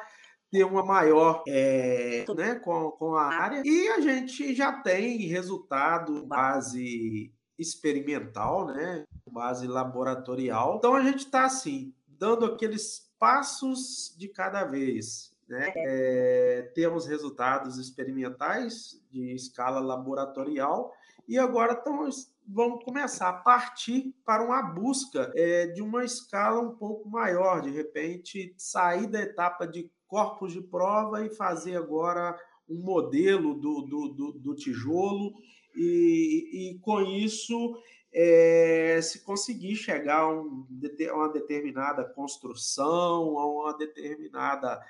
[0.53, 6.27] ter uma maior é, né, com, com a área e a gente já tem resultado
[6.27, 10.77] base experimental, né, base laboratorial.
[10.77, 15.33] Então a gente está assim dando aqueles passos de cada vez.
[15.49, 15.73] Né?
[15.77, 20.93] É, temos resultados experimentais de escala laboratorial
[21.29, 26.75] e agora estamos vamos começar a partir para uma busca é, de uma escala um
[26.75, 32.37] pouco maior, de repente sair da etapa de corpos de prova e fazer agora
[32.69, 35.35] um modelo do, do, do, do tijolo
[35.75, 37.77] e, e, com isso
[38.13, 40.67] é, se conseguir chegar a, um,
[41.11, 44.81] a uma determinada construção, a uma determinada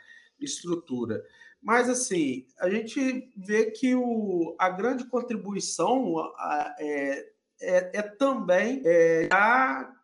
[0.40, 1.22] estrutura.
[1.62, 6.14] Mas, assim, a gente vê que o, a grande contribuição
[6.78, 9.28] é, é, é também é,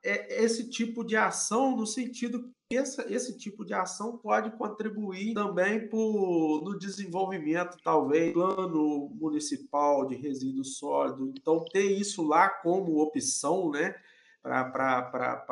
[0.05, 5.89] é, esse tipo de ação no sentido esse, esse tipo de ação pode contribuir também
[5.89, 11.33] por, no desenvolvimento, talvez, plano municipal de resíduo sólido.
[11.35, 13.95] Então, ter isso lá como opção, né,
[14.43, 15.49] para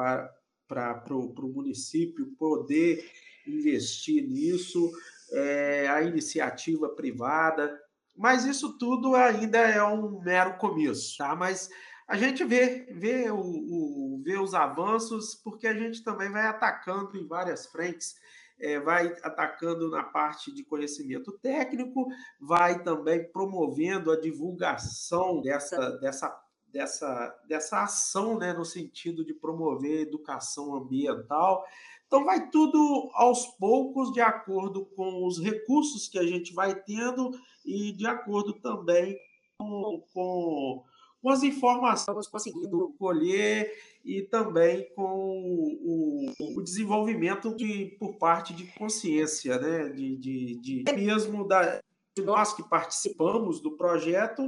[1.10, 3.10] o município poder
[3.46, 4.92] investir nisso,
[5.32, 7.80] é, a iniciativa privada.
[8.14, 11.34] Mas isso tudo ainda é um mero começo, tá?
[11.34, 11.70] Mas
[12.08, 17.16] a gente vê, vê, o, o, vê os avanços, porque a gente também vai atacando
[17.16, 18.14] em várias frentes.
[18.58, 22.06] É, vai atacando na parte de conhecimento técnico,
[22.40, 26.42] vai também promovendo a divulgação dessa, dessa,
[26.72, 31.66] dessa, dessa ação, né, no sentido de promover educação ambiental.
[32.06, 37.32] Então, vai tudo aos poucos, de acordo com os recursos que a gente vai tendo
[37.62, 39.18] e de acordo também
[39.58, 40.84] com, com
[41.26, 48.64] com as informações conseguindo colher e também com o, o, desenvolvimento de, por parte de
[48.78, 49.88] consciência, né?
[49.88, 51.80] de, de, de mesmo da,
[52.16, 54.40] de nós que participamos do projeto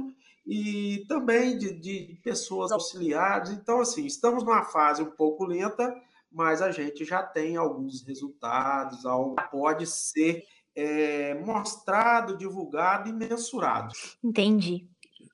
[0.47, 3.49] e também de, de pessoas auxiliares.
[3.49, 5.93] Então, assim, estamos numa fase um pouco lenta,
[6.31, 13.93] mas a gente já tem alguns resultados, algo pode ser é, mostrado, divulgado e mensurado.
[14.23, 14.87] Entendi.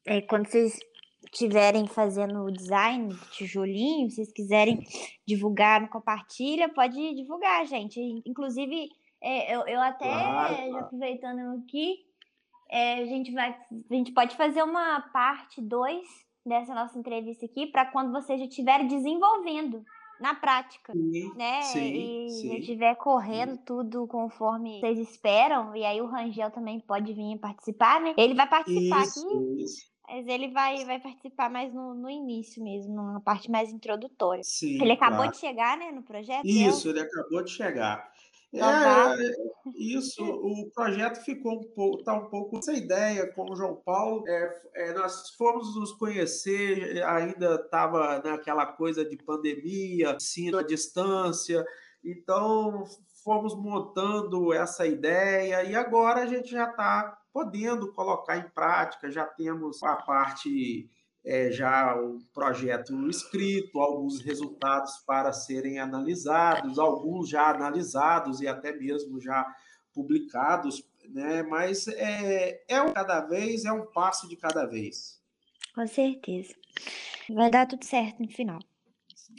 [0.07, 0.79] É, quando vocês
[1.35, 4.79] estiverem fazendo o design do tijolinho, se vocês quiserem
[5.27, 7.99] divulgar no Compartilha, pode divulgar, gente.
[8.25, 8.89] Inclusive,
[9.21, 10.77] é, eu, eu até, claro, claro.
[10.77, 11.97] aproveitando aqui,
[12.71, 13.49] é, a, gente vai,
[13.91, 16.01] a gente pode fazer uma parte 2
[16.45, 19.83] dessa nossa entrevista aqui para quando você já estiver desenvolvendo
[20.19, 21.61] na prática, sim, né?
[21.63, 22.55] Sim, e sim.
[22.55, 28.13] estiver correndo tudo conforme vocês esperam, e aí o Rangel também pode vir participar, né?
[28.17, 29.63] Ele vai participar isso, aqui.
[29.63, 29.94] Isso.
[30.07, 34.43] Mas ele vai, vai participar mais no, no início mesmo, numa parte mais introdutória.
[34.43, 35.31] Sim, ele acabou claro.
[35.31, 36.45] de chegar, né, no projeto?
[36.45, 38.11] Isso, ele acabou de chegar.
[38.53, 39.31] É,
[39.75, 44.23] isso, o projeto ficou um pouco, tá um pouco essa ideia com o João Paulo.
[44.27, 51.65] É, é, nós fomos nos conhecer, ainda estava naquela coisa de pandemia, ensino à distância,
[52.03, 52.85] então
[53.23, 59.25] fomos montando essa ideia e agora a gente já está podendo colocar em prática, já
[59.25, 60.89] temos a parte,
[61.25, 68.71] é, já o projeto escrito, alguns resultados para serem analisados, alguns já analisados e até
[68.71, 69.45] mesmo já
[69.93, 71.43] publicados, né?
[71.43, 75.21] mas é, é um cada vez, é um passo de cada vez.
[75.75, 76.55] Com certeza.
[77.29, 78.59] Vai dar tudo certo no final.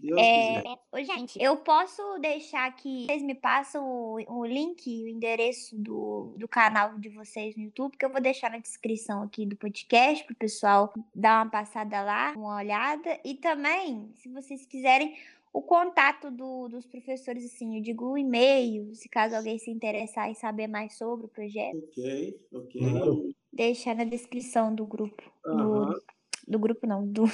[0.00, 1.04] Deus É, quiser.
[1.16, 6.46] gente, eu posso deixar aqui, vocês me passam o, o link, o endereço do, do
[6.46, 10.34] canal de vocês no YouTube, que eu vou deixar na descrição aqui do podcast pro
[10.36, 13.18] pessoal dar uma passada lá, uma olhada.
[13.24, 15.16] E também, se vocês quiserem,
[15.52, 20.28] o contato do- dos professores, assim, eu digo o e-mail, se caso alguém se interessar
[20.30, 23.34] em saber mais sobre o projeto, Ok, ok.
[23.50, 25.22] Deixar na descrição do grupo.
[25.46, 25.94] Aham.
[26.46, 27.24] Do grupo não, do,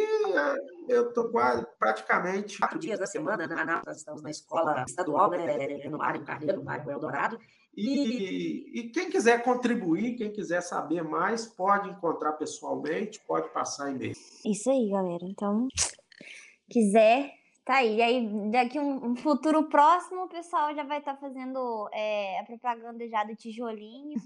[0.87, 5.89] eu estou quase praticamente quatro dias da semana na nós estamos na escola estadual, né,
[5.89, 7.39] no bairro Carneiro, no bairro Eldorado.
[7.75, 14.13] E, e, quem quiser contribuir, quem quiser saber mais, pode encontrar pessoalmente, pode passar e-mail.
[14.45, 15.23] Isso aí, galera.
[15.23, 15.67] Então,
[16.69, 17.33] quiser,
[17.65, 17.97] tá aí.
[17.97, 22.39] E aí, daqui um, um futuro próximo, o pessoal já vai estar tá fazendo é,
[22.39, 24.19] a propaganda já do tijolinho.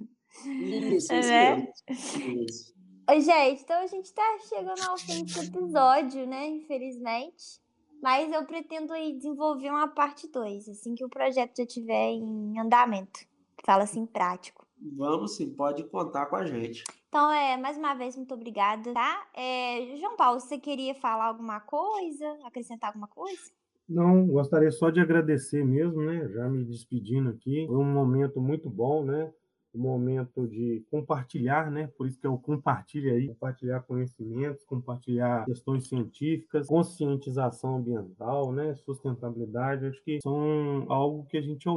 [0.46, 1.72] Isso, isso, né?
[1.90, 2.76] isso.
[3.10, 6.48] Oi, gente, então a gente tá chegando ao fim desse episódio, né?
[6.48, 7.62] Infelizmente.
[8.04, 13.26] Mas eu pretendo desenvolver uma parte 2, assim que o projeto já estiver em andamento.
[13.66, 14.68] Fala assim, prático.
[14.96, 16.84] Vamos sim, pode contar com a gente.
[17.10, 19.28] Então, é, mais uma vez, muito obrigada, tá?
[19.34, 22.38] É, João Paulo, você queria falar alguma coisa?
[22.46, 23.42] Acrescentar alguma coisa?
[23.90, 26.28] Não, gostaria só de agradecer mesmo, né?
[26.30, 27.66] Já me despedindo aqui.
[27.68, 29.32] Foi um momento muito bom, né?
[29.74, 31.88] Um momento de compartilhar, né?
[31.98, 38.76] Por isso que eu compartilho aí, compartilhar conhecimentos, compartilhar questões científicas, conscientização ambiental, né?
[38.76, 41.68] Sustentabilidade, acho que são algo que a gente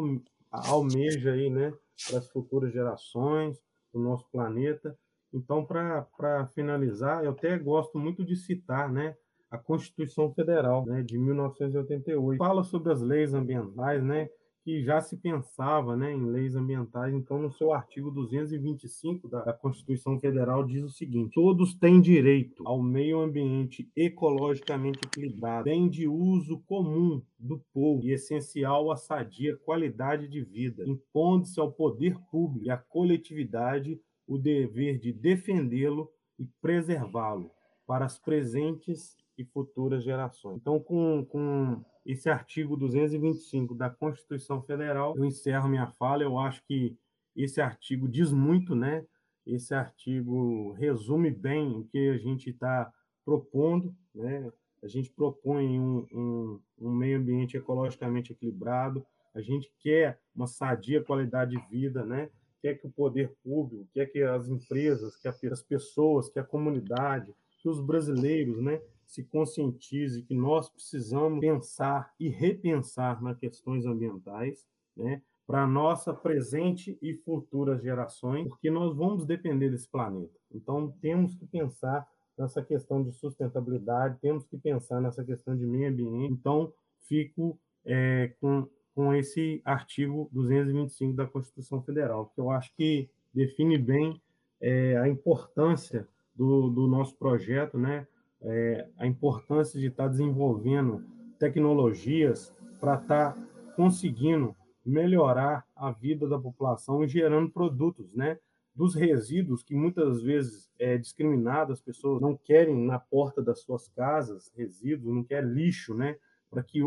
[0.51, 1.73] almeja aí, né?
[2.09, 3.59] Para as futuras gerações,
[3.93, 4.97] do nosso planeta.
[5.33, 9.17] Então, para finalizar, eu até gosto muito de citar, né?
[9.51, 14.29] A Constituição Federal, né, de 1988, fala sobre as leis ambientais, né?
[14.63, 17.15] Que já se pensava né, em leis ambientais.
[17.15, 22.83] Então, no seu artigo 225 da, Constituição Federal, diz o seguinte: todos têm direito ao
[22.83, 30.29] meio ambiente ecologicamente equilibrado, bem de uso comum do povo e essencial à sadia qualidade
[30.29, 37.51] de vida, impondo-se ao poder público e à coletividade o dever de defendê-lo e preservá-lo
[37.87, 40.59] para as presentes e futuras gerações.
[40.61, 41.83] Então, com, com
[42.13, 46.23] esse artigo 225 da Constituição Federal, eu encerro minha fala.
[46.23, 46.97] Eu acho que
[47.37, 49.07] esse artigo diz muito, né?
[49.47, 52.93] Esse artigo resume bem o que a gente está
[53.25, 54.51] propondo, né?
[54.83, 61.05] A gente propõe um, um, um, meio ambiente ecologicamente equilibrado, a gente quer uma sadia
[61.05, 62.29] qualidade de vida, né?
[62.61, 67.35] Quer que o poder público, quer que as empresas, que as pessoas, que a comunidade,
[67.61, 68.81] que os brasileiros, né?
[69.11, 76.97] Se conscientize que nós precisamos pensar e repensar nas questões ambientais, né, para nossa presente
[77.03, 80.33] e futuras gerações, porque nós vamos depender desse planeta.
[80.55, 82.07] Então temos que pensar
[82.39, 86.33] nessa questão de sustentabilidade, temos que pensar nessa questão de meio ambiente.
[86.33, 93.09] Então fico é, com com esse artigo 225 da Constituição Federal, que eu acho que
[93.33, 94.21] define bem
[94.61, 98.07] é, a importância do, do nosso projeto, né?
[98.43, 101.05] É, a importância de estar tá desenvolvendo
[101.38, 108.38] tecnologias para estar tá conseguindo melhorar a vida da população e gerando produtos, né?
[108.74, 113.88] Dos resíduos que muitas vezes é discriminado, as pessoas não querem na porta das suas
[113.88, 116.16] casas resíduos, não quer lixo, né?
[116.51, 116.80] Para que,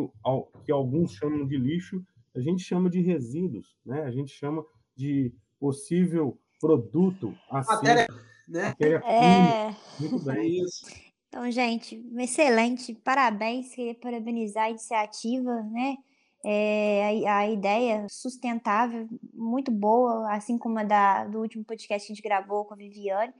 [0.65, 2.03] que alguns chamam de lixo,
[2.35, 4.03] a gente chama de resíduos, né?
[4.03, 8.07] A gente chama de possível produto a matéria,
[8.47, 8.69] né?
[8.69, 9.75] matéria É...
[9.99, 10.63] Muito bem.
[10.63, 11.12] Isso.
[11.33, 15.97] Então, gente, excelente, parabéns, queria parabenizar a iniciativa, né?
[16.45, 22.13] É, a, a, ideia sustentável, muito boa, assim como a da, do último podcast que
[22.13, 23.33] a gente gravou com a Viviane.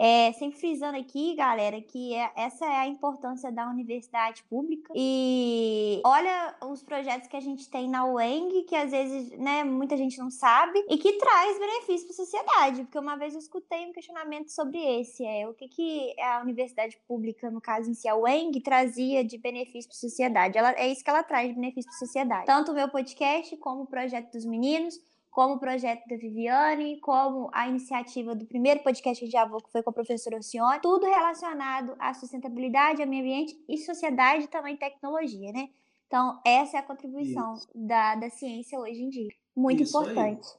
[0.00, 4.92] É, sempre frisando aqui, galera, que é, essa é a importância da universidade pública.
[4.94, 9.96] E olha os projetos que a gente tem na UENG, que às vezes né, muita
[9.96, 12.84] gente não sabe, e que traz benefício para a sociedade.
[12.84, 16.96] Porque uma vez eu escutei um questionamento sobre esse: é o que, que a universidade
[17.08, 20.58] pública, no caso em si, a UENG, trazia de benefício para a sociedade.
[20.58, 22.46] Ela, é isso que ela traz de benefício para a sociedade.
[22.46, 27.50] Tanto o meu podcast como o projeto dos meninos como o projeto da Viviane, como
[27.52, 31.94] a iniciativa do primeiro podcast já vou, que foi com a professora Alcione, tudo relacionado
[31.98, 35.68] à sustentabilidade, ao meio ambiente e sociedade e também tecnologia, né?
[36.06, 39.28] Então, essa é a contribuição da, da ciência hoje em dia.
[39.54, 40.48] Muito Isso importante.
[40.48, 40.58] Aí.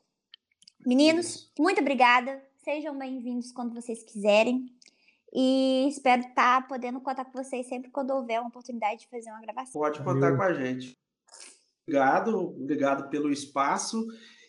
[0.86, 1.52] Meninos, Isso.
[1.60, 2.42] muito obrigada.
[2.64, 4.68] Sejam bem-vindos quando vocês quiserem.
[5.34, 9.30] E espero estar tá podendo contar com vocês sempre quando houver uma oportunidade de fazer
[9.32, 9.82] uma gravação.
[9.82, 10.98] Pode contar com a gente.
[11.88, 14.06] Obrigado, obrigado pelo espaço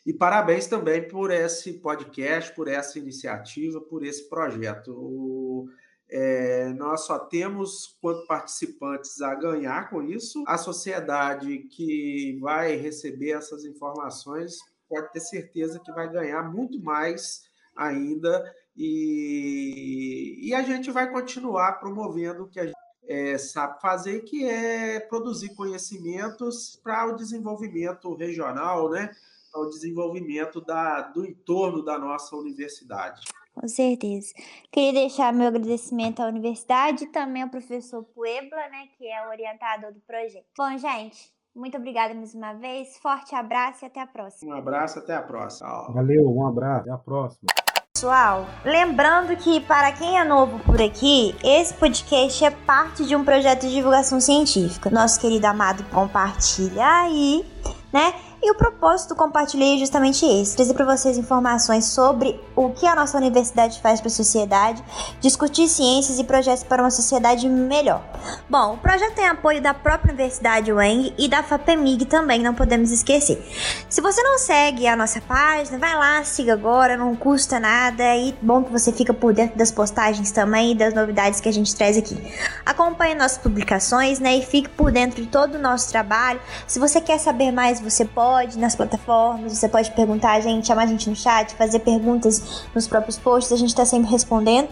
[0.06, 5.68] e parabéns também por esse podcast, por essa iniciativa, por esse projeto.
[6.08, 10.42] É, nós só temos, quanto participantes, a ganhar com isso.
[10.46, 17.42] A sociedade que vai receber essas informações pode ter certeza que vai ganhar muito mais
[17.76, 18.44] ainda.
[18.76, 22.74] E, e a gente vai continuar promovendo o que a gente
[23.06, 29.10] é, sabe fazer, que é produzir conhecimentos para o desenvolvimento regional, né?
[29.54, 33.22] Ao desenvolvimento da, do entorno da nossa universidade.
[33.54, 34.32] Com certeza.
[34.70, 39.30] Queria deixar meu agradecimento à universidade e também ao professor Puebla, né, que é o
[39.30, 40.46] orientador do projeto.
[40.56, 42.96] Bom, gente, muito obrigada mais uma vez.
[42.98, 44.54] Forte abraço e até a próxima.
[44.54, 45.92] Um abraço, até a próxima.
[45.92, 47.46] Valeu, um abraço, até a próxima.
[47.92, 53.24] Pessoal, lembrando que para quem é novo por aqui, esse podcast é parte de um
[53.24, 54.88] projeto de divulgação científica.
[54.88, 57.44] Nosso querido amado compartilha aí,
[57.92, 58.14] né?
[58.42, 62.86] E o propósito do Compartilhei é justamente esse: trazer para vocês informações sobre o que
[62.86, 64.82] a nossa universidade faz para a sociedade,
[65.20, 68.02] discutir ciências e projetos para uma sociedade melhor.
[68.48, 72.90] Bom, o projeto tem apoio da própria Universidade Wang e da FAPEMIG também, não podemos
[72.90, 73.46] esquecer.
[73.90, 78.34] Se você não segue a nossa página, vai lá, siga agora, não custa nada e
[78.40, 81.74] bom que você fica por dentro das postagens também e das novidades que a gente
[81.76, 82.16] traz aqui.
[82.64, 86.40] Acompanhe nossas publicações, né, e fique por dentro de todo o nosso trabalho.
[86.66, 90.68] Se você quer saber mais, você pode pode nas plataformas, você pode perguntar a gente,
[90.68, 94.68] chamar a gente no chat, fazer perguntas nos próprios posts, a gente tá sempre respondendo.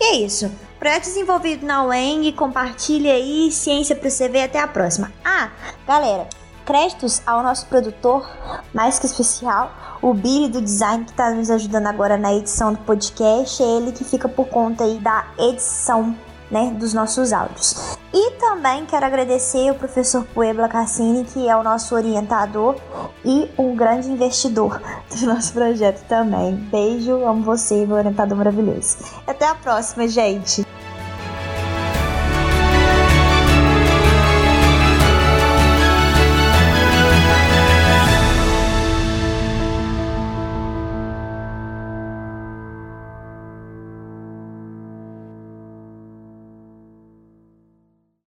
[0.00, 0.50] E é isso.
[0.76, 5.12] Projeto desenvolvido na UENG, compartilha aí, ciência para você ver, até a próxima.
[5.24, 5.50] Ah,
[5.86, 6.28] galera,
[6.64, 8.28] créditos ao nosso produtor,
[8.74, 9.70] mais que especial,
[10.02, 13.92] o Billy do design que está nos ajudando agora na edição do podcast, é ele
[13.92, 16.16] que fica por conta aí da edição
[16.50, 17.96] né, dos nossos áudios.
[18.12, 22.76] E também quero agradecer o professor Puebla Cassini, que é o nosso orientador
[23.24, 24.80] e um grande investidor
[25.10, 26.54] do nosso projeto também.
[26.54, 28.98] Beijo, amo você, meu orientador maravilhoso.
[29.26, 30.66] Até a próxima, gente!